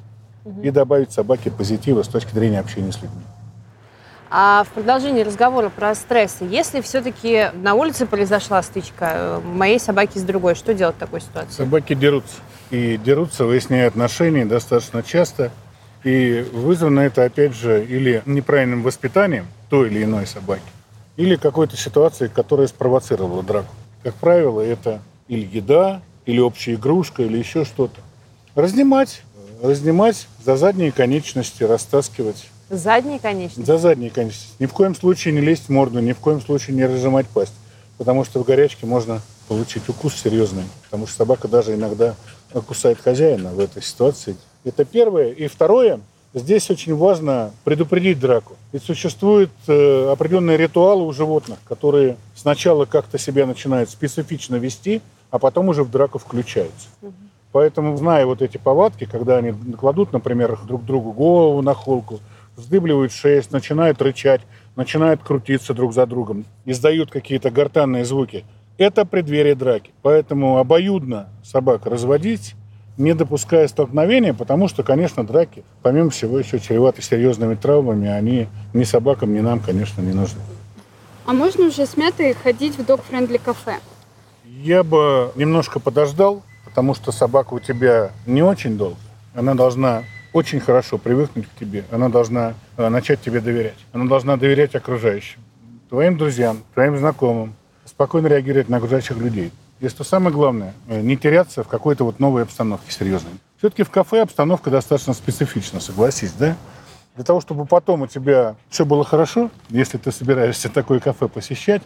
угу. 0.45 0.61
и 0.61 0.71
добавить 0.71 1.13
собаке 1.13 1.51
позитива 1.51 2.03
с 2.03 2.09
точки 2.09 2.35
зрения 2.35 2.61
общения 2.61 2.93
с 2.93 3.01
людьми. 3.01 3.23
А 4.31 4.65
в 4.65 4.69
продолжении 4.69 5.23
разговора 5.23 5.71
про 5.71 5.95
стрессы, 5.95 6.45
если 6.45 6.81
все-таки 6.83 7.51
на 7.55 7.75
улице 7.75 8.05
произошла 8.05 8.63
стычка 8.63 9.13
э, 9.15 9.41
моей 9.43 9.81
собаки 9.81 10.19
с 10.19 10.23
другой, 10.23 10.55
что 10.55 10.75
делать 10.75 10.97
в 10.97 10.99
такой 10.99 11.23
ситуации? 11.23 11.53
Собаки 11.53 11.95
дерутся. 11.95 12.37
И 12.71 12.99
дерутся, 12.99 13.47
выясняя 13.47 13.89
отношения 13.89 14.45
достаточно 14.45 15.03
часто. 15.03 15.51
И 16.05 16.47
вызвано 16.53 17.01
это, 17.01 17.25
опять 17.25 17.55
же, 17.55 17.85
или 17.85 18.23
неправильным 18.27 18.83
воспитанием 18.83 19.47
той 19.71 19.89
или 19.89 20.05
иной 20.05 20.27
собаки, 20.27 20.63
или 21.17 21.37
какой-то 21.37 21.77
ситуацией, 21.77 22.31
которая 22.31 22.67
спровоцировала 22.69 23.43
драку. 23.43 23.75
Как 24.03 24.15
правило, 24.15 24.61
это 24.61 25.01
или 25.27 25.49
еда, 25.51 26.03
или 26.27 26.39
общая 26.39 26.75
игрушка, 26.75 27.23
или 27.23 27.39
еще 27.39 27.65
что-то. 27.65 28.01
Разнимать, 28.55 29.23
разнимать 29.63 30.29
за 30.45 30.57
задние 30.57 30.93
конечности, 30.93 31.65
растаскивать 31.65 32.49
Задние 32.71 33.19
конечности? 33.19 33.67
За 33.67 33.79
задние 33.79 34.11
конечности. 34.11 34.55
Ни 34.59 34.67
в 34.67 34.73
коем 34.73 34.95
случае 34.95 35.35
не 35.35 35.41
лезть 35.41 35.67
в 35.67 35.69
морду, 35.71 36.01
ни 36.01 36.13
в 36.13 36.19
коем 36.19 36.41
случае 36.41 36.77
не 36.77 36.85
разжимать 36.85 37.27
пасть. 37.27 37.55
Потому 37.97 38.25
что 38.25 38.43
в 38.43 38.45
горячке 38.45 38.87
можно 38.87 39.21
получить 39.49 39.89
укус 39.89 40.15
серьезный. 40.15 40.65
Потому 40.85 41.07
что 41.07 41.17
собака 41.17 41.49
даже 41.49 41.75
иногда 41.75 42.15
кусает 42.67 43.01
хозяина 43.01 43.51
в 43.51 43.61
этой 43.61 43.83
ситуации. 43.83 44.37
Это 44.65 44.85
первое. 44.85 45.31
И 45.31 45.47
второе, 45.49 46.01
здесь 46.35 46.71
очень 46.71 46.95
важно 46.95 47.53
предупредить 47.65 48.21
драку. 48.21 48.57
Ведь 48.73 48.83
существуют 48.83 49.51
э, 49.67 50.11
определенные 50.13 50.57
ритуалы 50.59 51.07
у 51.07 51.13
животных, 51.13 51.59
которые 51.65 52.17
сначала 52.35 52.85
как-то 52.85 53.19
себя 53.19 53.47
начинают 53.47 53.91
специфично 53.91 54.57
вести, 54.57 55.01
а 55.31 55.39
потом 55.39 55.69
уже 55.71 55.85
в 55.85 55.91
драку 55.91 56.19
включаются. 56.19 56.89
Угу. 57.03 57.13
Поэтому, 57.53 57.97
зная 57.97 58.27
вот 58.27 58.43
эти 58.43 58.59
повадки, 58.59 59.07
когда 59.07 59.39
они 59.39 59.55
кладут, 59.75 60.13
например, 60.13 60.59
друг 60.67 60.85
другу 60.85 61.13
голову 61.13 61.63
на 61.63 61.73
холку, 61.73 62.21
вздыбливают 62.59 63.13
шесть, 63.13 63.53
начинают 63.53 64.03
рычать, 64.03 64.41
начинают 64.75 65.23
крутиться 65.23 65.75
друг 65.75 65.95
за 65.95 66.07
другом, 66.07 66.45
издают 66.65 67.11
какие-то 67.11 67.51
гортанные 67.51 68.05
звуки. 68.05 68.45
Это 68.77 69.05
преддверие 69.05 69.55
драки. 69.55 69.93
Поэтому 70.03 70.59
обоюдно 70.59 71.29
собак 71.45 71.87
разводить, 71.87 72.55
не 72.97 73.15
допуская 73.15 73.69
столкновения, 73.69 74.35
потому 74.35 74.67
что, 74.67 74.83
конечно, 74.83 75.25
драки, 75.25 75.63
помимо 75.83 76.11
всего, 76.11 76.39
еще 76.39 76.59
чреваты 76.59 77.01
серьезными 77.01 77.55
травмами, 77.55 78.09
они 78.09 78.49
ни 78.75 78.83
собакам, 78.83 79.33
ни 79.33 79.41
нам, 79.41 79.61
конечно, 79.61 80.01
не 80.01 80.13
нужны. 80.13 80.41
А 81.27 81.33
можно 81.33 81.67
уже 81.67 81.87
с 81.87 81.97
мятой 81.97 82.35
ходить 82.35 82.77
в 82.77 82.85
док-френдли 82.85 83.39
кафе? 83.39 83.77
Я 84.45 84.83
бы 84.83 85.31
немножко 85.37 85.79
подождал, 85.79 86.43
потому 86.65 86.95
что 86.95 87.13
собака 87.13 87.55
у 87.55 87.61
тебя 87.61 88.11
не 88.27 88.43
очень 88.43 88.77
долго. 88.77 88.97
Она 89.35 89.55
должна 89.55 90.03
очень 90.33 90.61
хорошо 90.61 90.99
привыкнуть 90.99 91.47
к 91.47 91.59
тебе. 91.59 91.85
Она 91.91 92.09
должна 92.09 92.55
э, 92.77 92.89
начать 92.89 93.21
тебе 93.21 93.41
доверять. 93.41 93.79
Она 93.93 94.07
должна 94.07 94.37
доверять 94.37 94.75
окружающим, 94.75 95.41
твоим 95.89 96.17
друзьям, 96.17 96.59
твоим 96.75 96.97
знакомым, 96.99 97.55
спокойно 97.85 98.27
реагировать 98.27 98.69
на 98.69 98.77
окружающих 98.77 99.17
людей. 99.17 99.53
И 99.81 99.89
что 99.89 100.05
самое 100.05 100.35
главное, 100.35 100.75
э, 100.89 101.01
не 101.01 101.17
теряться 101.17 101.63
в 101.63 101.69
какой-то 101.69 102.05
вот 102.05 102.21
новой 102.21 102.43
обстановке 102.43 102.91
серьезной. 102.93 103.33
Все-таки 103.59 103.83
в 103.83 103.91
кафе 103.91 104.23
обстановка 104.23 104.71
достаточно 104.71 105.13
специфична, 105.15 105.81
согласись, 105.81 106.33
да? 106.33 106.57
Для 107.17 107.25
того, 107.25 107.41
чтобы 107.41 107.67
потом 107.67 108.03
у 108.03 108.07
тебя 108.07 108.55
все 108.71 108.85
было 108.85 109.05
хорошо, 109.05 109.51
если 109.71 109.99
ты 109.99 110.13
собираешься 110.13 110.69
такое 110.69 111.01
кафе 111.01 111.27
посещать, 111.27 111.83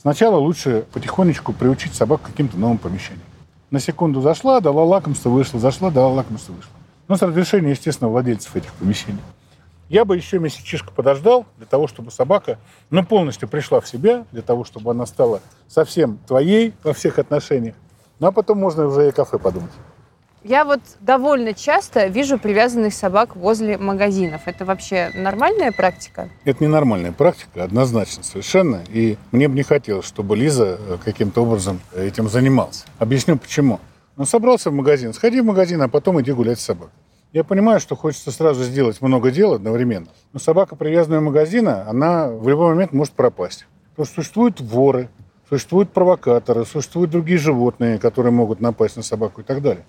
сначала 0.00 0.36
лучше 0.36 0.84
потихонечку 0.92 1.52
приучить 1.52 1.94
собак 1.94 2.22
к 2.22 2.26
каким-то 2.26 2.56
новым 2.56 2.78
помещениям. 2.78 3.26
На 3.70 3.80
секунду 3.80 4.20
зашла, 4.20 4.60
дала 4.60 4.84
лакомство, 4.84 5.30
вышла, 5.30 5.58
зашла, 5.58 5.90
дала 5.90 6.08
лакомство, 6.08 6.52
вышла. 6.52 6.70
Ну, 7.08 7.16
с 7.16 7.22
разрешения, 7.22 7.70
естественно, 7.70 8.10
владельцев 8.10 8.54
этих 8.54 8.72
помещений. 8.74 9.20
Я 9.88 10.04
бы 10.04 10.14
еще 10.14 10.38
месячишко 10.38 10.92
подождал 10.92 11.46
для 11.56 11.64
того, 11.64 11.88
чтобы 11.88 12.10
собака 12.10 12.58
ну, 12.90 13.02
полностью 13.02 13.48
пришла 13.48 13.80
в 13.80 13.88
себя, 13.88 14.26
для 14.32 14.42
того, 14.42 14.64
чтобы 14.64 14.90
она 14.90 15.06
стала 15.06 15.40
совсем 15.66 16.18
твоей 16.26 16.74
во 16.84 16.92
всех 16.92 17.18
отношениях. 17.18 17.74
Ну, 18.20 18.26
а 18.26 18.32
потом 18.32 18.58
можно 18.58 18.86
уже 18.86 19.08
и 19.08 19.12
кафе 19.12 19.38
подумать. 19.38 19.72
Я 20.44 20.64
вот 20.64 20.80
довольно 21.00 21.54
часто 21.54 22.06
вижу 22.06 22.38
привязанных 22.38 22.92
собак 22.92 23.34
возле 23.34 23.78
магазинов. 23.78 24.42
Это 24.44 24.64
вообще 24.66 25.10
нормальная 25.14 25.72
практика? 25.72 26.28
Это 26.44 26.62
ненормальная 26.62 27.12
практика, 27.12 27.64
однозначно, 27.64 28.22
совершенно. 28.22 28.82
И 28.88 29.16
мне 29.32 29.48
бы 29.48 29.54
не 29.54 29.62
хотелось, 29.62 30.06
чтобы 30.06 30.36
Лиза 30.36 30.78
э, 30.78 30.98
каким-то 31.02 31.42
образом 31.42 31.80
этим 31.96 32.28
занималась. 32.28 32.84
Объясню 32.98 33.36
почему. 33.36 33.80
Ну, 34.18 34.24
собрался 34.24 34.70
в 34.70 34.72
магазин, 34.72 35.12
сходи 35.12 35.40
в 35.40 35.44
магазин, 35.44 35.80
а 35.80 35.86
потом 35.86 36.20
иди 36.20 36.32
гулять 36.32 36.58
с 36.58 36.64
собакой. 36.64 36.90
Я 37.32 37.44
понимаю, 37.44 37.78
что 37.78 37.94
хочется 37.94 38.32
сразу 38.32 38.64
сделать 38.64 39.00
много 39.00 39.30
дел 39.30 39.52
одновременно. 39.52 40.08
Но 40.32 40.40
собака, 40.40 40.74
привязанная 40.74 41.20
в 41.20 41.22
магазина, 41.22 41.88
она 41.88 42.28
в 42.28 42.48
любой 42.48 42.70
момент 42.70 42.92
может 42.92 43.14
пропасть. 43.14 43.66
Потому 43.90 44.06
что 44.06 44.14
существуют 44.16 44.60
воры, 44.60 45.08
существуют 45.48 45.92
провокаторы, 45.92 46.64
существуют 46.64 47.12
другие 47.12 47.38
животные, 47.38 48.00
которые 48.00 48.32
могут 48.32 48.60
напасть 48.60 48.96
на 48.96 49.04
собаку 49.04 49.42
и 49.42 49.44
так 49.44 49.62
далее. 49.62 49.84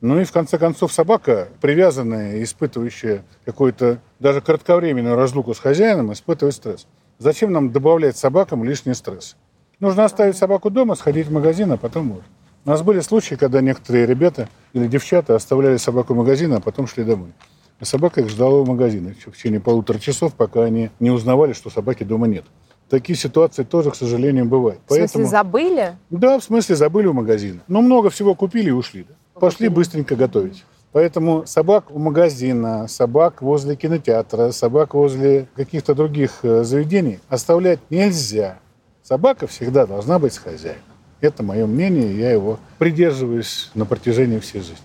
Ну 0.00 0.20
и 0.20 0.24
в 0.24 0.30
конце 0.30 0.58
концов 0.58 0.92
собака, 0.92 1.48
привязанная, 1.60 2.40
испытывающая 2.44 3.24
какую-то 3.44 3.98
даже 4.20 4.42
кратковременную 4.42 5.16
разлуку 5.16 5.54
с 5.54 5.58
хозяином, 5.58 6.12
испытывает 6.12 6.54
стресс. 6.54 6.86
Зачем 7.18 7.50
нам 7.50 7.72
добавлять 7.72 8.16
собакам 8.16 8.62
лишний 8.62 8.94
стресс? 8.94 9.34
Нужно 9.80 10.04
оставить 10.04 10.36
собаку 10.36 10.70
дома, 10.70 10.94
сходить 10.94 11.26
в 11.26 11.32
магазин, 11.32 11.72
а 11.72 11.76
потом 11.76 12.06
можно. 12.06 12.24
У 12.64 12.70
нас 12.70 12.82
были 12.82 13.00
случаи, 13.00 13.34
когда 13.34 13.60
некоторые 13.60 14.06
ребята 14.06 14.48
или 14.72 14.86
девчата 14.86 15.34
оставляли 15.34 15.78
собаку 15.78 16.14
в 16.14 16.16
магазине, 16.16 16.56
а 16.56 16.60
потом 16.60 16.86
шли 16.86 17.02
домой. 17.02 17.32
А 17.80 17.84
собака 17.84 18.20
их 18.20 18.28
ждала 18.28 18.62
в 18.62 18.68
магазине 18.68 19.14
в 19.14 19.32
течение 19.32 19.58
полутора 19.58 19.98
часов, 19.98 20.34
пока 20.34 20.62
они 20.62 20.90
не 21.00 21.10
узнавали, 21.10 21.54
что 21.54 21.70
собаки 21.70 22.04
дома 22.04 22.28
нет. 22.28 22.44
Такие 22.88 23.18
ситуации 23.18 23.64
тоже, 23.64 23.90
к 23.90 23.96
сожалению, 23.96 24.44
бывают. 24.44 24.80
В 24.86 24.94
смысле, 24.94 25.08
Поэтому... 25.08 25.26
забыли? 25.26 25.96
Да, 26.10 26.38
в 26.38 26.44
смысле, 26.44 26.76
забыли 26.76 27.06
у 27.06 27.12
магазина. 27.12 27.62
Но 27.66 27.80
много 27.80 28.10
всего 28.10 28.34
купили 28.34 28.68
и 28.68 28.72
ушли. 28.72 29.06
Да? 29.08 29.14
пошли 29.40 29.68
быстренько 29.68 30.14
готовить. 30.14 30.64
Поэтому 30.92 31.46
собак 31.46 31.90
у 31.90 31.98
магазина, 31.98 32.86
собак 32.86 33.42
возле 33.42 33.74
кинотеатра, 33.74 34.52
собак 34.52 34.94
возле 34.94 35.48
каких-то 35.56 35.94
других 35.94 36.40
э, 36.44 36.62
заведений 36.64 37.18
оставлять 37.28 37.80
нельзя. 37.90 38.58
Собака 39.02 39.46
всегда 39.48 39.86
должна 39.86 40.18
быть 40.18 40.34
с 40.34 40.38
хозяином. 40.38 40.91
Это 41.22 41.44
мое 41.44 41.66
мнение, 41.66 42.18
я 42.18 42.32
его 42.32 42.58
придерживаюсь 42.78 43.70
на 43.74 43.86
протяжении 43.86 44.40
всей 44.40 44.58
жизни. 44.58 44.76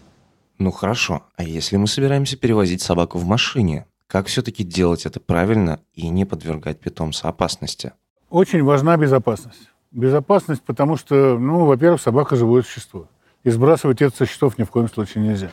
Ну 0.60 0.70
хорошо, 0.70 1.24
а 1.36 1.44
если 1.44 1.78
мы 1.78 1.88
собираемся 1.88 2.38
перевозить 2.38 2.84
собаку 2.84 3.18
в 3.18 3.26
машине, 3.26 3.88
как 4.06 4.28
все-таки 4.28 4.64
делать 4.64 5.08
это 5.08 5.20
правильно 5.20 5.80
и 5.96 6.10
не 6.10 6.26
подвергать 6.26 6.80
питомца 6.80 7.28
опасности? 7.28 7.94
Очень 8.30 8.64
важна 8.64 8.98
безопасность. 8.98 9.72
Безопасность, 9.90 10.62
потому 10.62 10.96
что, 10.96 11.40
ну, 11.40 11.66
во-первых, 11.66 12.00
собака 12.00 12.36
живое 12.36 12.62
существо 12.62 13.08
и 13.44 13.50
сбрасывать 13.50 14.04
это 14.04 14.16
со 14.16 14.28
счетов 14.28 14.60
ни 14.60 14.64
в 14.64 14.70
коем 14.70 14.90
случае 14.90 15.24
нельзя. 15.24 15.52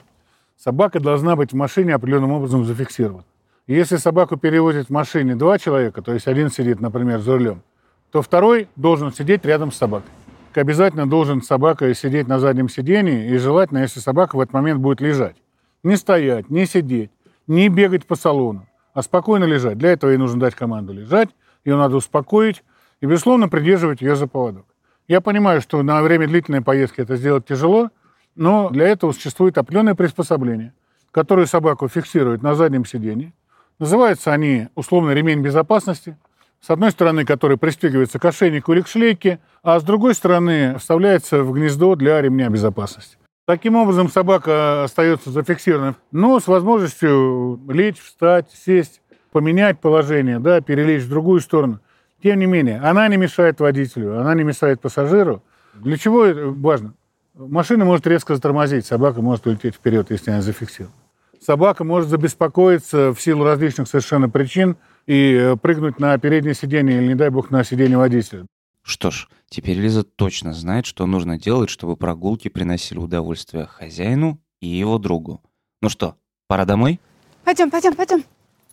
Собака 0.59 1.01
должна 1.01 1.35
быть 1.35 1.53
в 1.53 1.57
машине 1.57 1.95
определенным 1.95 2.33
образом 2.33 2.67
зафиксирована. 2.67 3.25
если 3.67 3.97
собаку 3.97 4.37
перевозят 4.37 4.89
в 4.89 4.91
машине 4.91 5.35
два 5.35 5.59
человека, 5.59 6.03
то 6.03 6.13
есть 6.13 6.27
один 6.27 6.51
сидит, 6.51 6.81
например, 6.81 7.21
за 7.21 7.33
рулем, 7.33 7.63
то 8.11 8.21
второй 8.21 8.69
должен 8.77 9.15
сидеть 9.15 9.47
рядом 9.47 9.73
с 9.73 9.77
собакой. 9.77 10.11
Обязательно 10.55 11.09
должен 11.09 11.43
собака 11.43 11.93
сидеть 11.95 12.29
на 12.29 12.39
заднем 12.39 12.69
сидении, 12.69 13.29
и 13.29 13.37
желательно, 13.39 13.79
если 13.79 14.01
собака 14.01 14.37
в 14.37 14.41
этот 14.41 14.53
момент 14.53 14.81
будет 14.81 15.01
лежать. 15.01 15.37
Не 15.83 15.97
стоять, 15.97 16.49
не 16.49 16.67
сидеть, 16.67 17.11
не 17.47 17.69
бегать 17.69 18.07
по 18.07 18.15
салону, 18.15 18.67
а 18.93 19.03
спокойно 19.03 19.45
лежать. 19.45 19.79
Для 19.79 19.93
этого 19.93 20.11
ей 20.11 20.17
нужно 20.17 20.41
дать 20.41 20.55
команду 20.55 20.93
лежать, 20.93 21.29
ее 21.65 21.77
надо 21.77 21.97
успокоить 21.97 22.63
и, 23.01 23.07
безусловно, 23.07 23.49
придерживать 23.49 24.01
ее 24.01 24.17
за 24.17 24.27
поводок. 24.27 24.67
Я 25.09 25.21
понимаю, 25.21 25.61
что 25.61 25.83
на 25.83 26.01
время 26.03 26.27
длительной 26.27 26.63
поездки 26.63 27.01
это 27.01 27.17
сделать 27.17 27.47
тяжело, 27.47 27.91
но 28.35 28.71
для 28.71 28.89
этого 28.89 29.13
существует 29.13 29.59
определенное 29.59 29.95
приспособление, 29.95 30.73
которое 31.11 31.47
собаку 31.47 31.89
фиксирует 31.89 32.43
на 32.43 32.55
заднем 32.55 32.85
сиденье. 32.85 33.33
Называются 33.79 34.33
они 34.33 34.69
условно 34.75 35.11
ремень 35.11 35.43
безопасности. 35.43 36.17
С 36.65 36.71
одной 36.71 36.93
стороны, 36.93 37.27
который 37.27 37.59
пристегивается 37.59 38.19
к 38.19 38.25
ошейнику 38.25 38.73
или 38.73 38.81
к 38.81 38.89
шлейке, 38.89 39.39
а 39.63 39.79
с 39.79 39.83
другой 39.83 40.15
стороны 40.15 40.79
вставляется 40.79 41.43
в 41.43 41.53
гнездо 41.53 41.95
для 41.95 42.23
ремня 42.23 42.49
безопасности. 42.49 43.19
Таким 43.47 43.77
образом, 43.77 44.09
собака 44.09 44.85
остается 44.85 45.29
зафиксированной, 45.29 45.93
но 46.11 46.41
с 46.41 46.47
возможностью 46.47 47.61
лечь, 47.69 48.01
встать, 48.01 48.51
сесть, 48.51 49.03
поменять 49.31 49.79
положение, 49.79 50.39
да, 50.39 50.63
перелечь 50.63 51.03
в 51.03 51.11
другую 51.11 51.41
сторону. 51.41 51.81
Тем 52.23 52.39
не 52.39 52.47
менее, 52.47 52.81
она 52.81 53.07
не 53.09 53.19
мешает 53.19 53.61
водителю, 53.61 54.19
она 54.19 54.35
не 54.35 54.43
мешает 54.43 54.81
пассажиру. 54.81 55.43
Для 55.75 55.99
чего 55.99 56.25
это 56.25 56.47
важно? 56.47 56.95
Машина 57.35 57.85
может 57.85 58.07
резко 58.07 58.35
затормозить, 58.35 58.87
собака 58.87 59.21
может 59.21 59.47
улететь 59.47 59.75
вперед, 59.75 60.11
если 60.11 60.31
она 60.31 60.41
зафиксирована. 60.41 60.97
Собака 61.45 61.85
может 61.85 62.09
забеспокоиться 62.09 63.13
в 63.13 63.21
силу 63.21 63.45
различных 63.45 63.87
совершенно 63.87 64.31
причин 64.31 64.79
и 65.07 65.35
э, 65.35 65.57
прыгнуть 65.57 65.99
на 65.99 66.17
переднее 66.19 66.55
сиденье 66.55 66.99
или, 66.99 67.09
не 67.09 67.15
дай 67.15 67.31
бог, 67.31 67.51
на 67.51 67.65
сиденье 67.65 67.99
водителя. 67.99 68.47
Что 68.83 69.11
ж, 69.11 69.29
теперь 69.49 69.79
Лиза 69.79 70.03
точно 70.03 70.53
знает, 70.53 70.87
что 70.87 71.07
нужно 71.07 71.39
делать, 71.39 71.71
чтобы 71.71 71.97
прогулки 71.97 72.49
приносили 72.49 72.99
удовольствие 72.99 73.67
хозяину 73.67 74.39
и 74.61 74.69
его 74.69 74.99
другу. 74.99 75.43
Ну 75.81 75.89
что, 75.89 76.17
пора 76.47 76.65
домой? 76.65 77.01
Пойдем, 77.45 77.71
пойдем, 77.71 77.95
пойдем. 77.95 78.25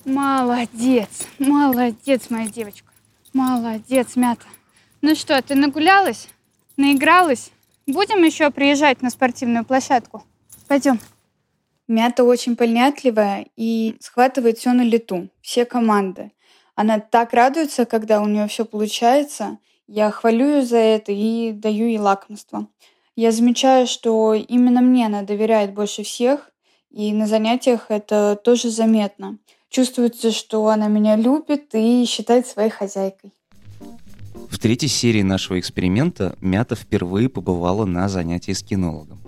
Молодец, 0.05 1.27
молодец, 1.39 2.29
моя 2.29 2.47
девочка. 2.49 2.91
Молодец, 3.33 4.15
Мята. 4.15 4.45
Ну 5.01 5.15
что, 5.15 5.41
ты 5.41 5.55
нагулялась? 5.55 6.27
Наигралась? 6.75 7.51
Будем 7.87 8.23
еще 8.23 8.51
приезжать 8.51 9.01
на 9.01 9.09
спортивную 9.09 9.63
площадку? 9.63 10.23
Пойдем. 10.67 10.99
Мята 11.91 12.23
очень 12.23 12.55
понятливая 12.55 13.47
и 13.57 13.97
схватывает 13.99 14.57
все 14.57 14.71
на 14.71 14.81
лету, 14.81 15.27
все 15.41 15.65
команды. 15.65 16.31
Она 16.73 17.01
так 17.01 17.33
радуется, 17.33 17.83
когда 17.83 18.21
у 18.21 18.27
нее 18.27 18.47
все 18.47 18.63
получается. 18.63 19.57
Я 19.87 20.09
хвалю 20.09 20.47
ее 20.47 20.65
за 20.65 20.77
это 20.77 21.11
и 21.11 21.51
даю 21.51 21.87
ей 21.87 21.99
лакомство. 21.99 22.67
Я 23.17 23.33
замечаю, 23.33 23.87
что 23.87 24.33
именно 24.33 24.79
мне 24.79 25.07
она 25.07 25.23
доверяет 25.23 25.73
больше 25.73 26.03
всех, 26.03 26.51
и 26.91 27.11
на 27.11 27.27
занятиях 27.27 27.87
это 27.89 28.39
тоже 28.41 28.69
заметно. 28.69 29.37
Чувствуется, 29.69 30.31
что 30.31 30.67
она 30.67 30.87
меня 30.87 31.17
любит 31.17 31.75
и 31.75 32.05
считает 32.05 32.47
своей 32.47 32.69
хозяйкой. 32.69 33.33
В 34.49 34.59
третьей 34.59 34.87
серии 34.87 35.23
нашего 35.23 35.59
эксперимента 35.59 36.37
Мята 36.39 36.77
впервые 36.77 37.27
побывала 37.27 37.83
на 37.83 38.07
занятии 38.07 38.53
с 38.53 38.63
кинологом. 38.63 39.20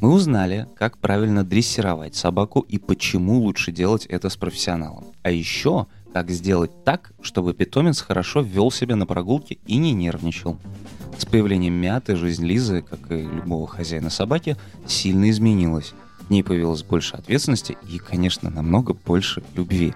Мы 0.00 0.12
узнали, 0.12 0.66
как 0.76 0.98
правильно 0.98 1.44
дрессировать 1.44 2.14
собаку 2.14 2.60
и 2.60 2.78
почему 2.78 3.40
лучше 3.40 3.72
делать 3.72 4.06
это 4.06 4.28
с 4.30 4.36
профессионалом. 4.36 5.12
А 5.22 5.30
еще, 5.30 5.86
как 6.12 6.30
сделать 6.30 6.84
так, 6.84 7.12
чтобы 7.20 7.54
питомец 7.54 8.00
хорошо 8.00 8.40
вел 8.40 8.70
себя 8.70 8.96
на 8.96 9.06
прогулке 9.06 9.58
и 9.66 9.76
не 9.76 9.92
нервничал. 9.92 10.58
С 11.18 11.26
появлением 11.26 11.74
Мяты 11.74 12.16
жизнь 12.16 12.46
Лизы, 12.46 12.82
как 12.82 13.10
и 13.12 13.22
любого 13.22 13.66
хозяина 13.66 14.10
собаки, 14.10 14.56
сильно 14.86 15.28
изменилась 15.28 15.92
в 16.30 16.32
ней 16.32 16.44
появилось 16.44 16.84
больше 16.84 17.16
ответственности 17.16 17.76
и, 17.92 17.98
конечно, 17.98 18.50
намного 18.50 18.94
больше 18.94 19.42
любви. 19.56 19.94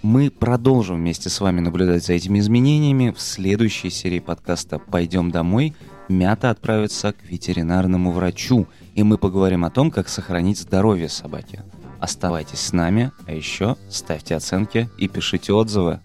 Мы 0.00 0.30
продолжим 0.30 0.96
вместе 0.96 1.28
с 1.28 1.42
вами 1.42 1.60
наблюдать 1.60 2.02
за 2.02 2.14
этими 2.14 2.38
изменениями. 2.38 3.10
В 3.14 3.20
следующей 3.20 3.90
серии 3.90 4.18
подкаста 4.18 4.78
«Пойдем 4.78 5.30
домой» 5.30 5.74
Мята 6.08 6.48
отправится 6.48 7.12
к 7.12 7.16
ветеринарному 7.28 8.12
врачу, 8.12 8.66
и 8.94 9.02
мы 9.02 9.18
поговорим 9.18 9.64
о 9.64 9.70
том, 9.70 9.90
как 9.90 10.08
сохранить 10.08 10.58
здоровье 10.58 11.08
собаки. 11.08 11.62
Оставайтесь 12.00 12.60
с 12.60 12.72
нами, 12.72 13.12
а 13.26 13.32
еще 13.32 13.76
ставьте 13.88 14.36
оценки 14.36 14.88
и 14.98 15.08
пишите 15.08 15.52
отзывы. 15.52 16.00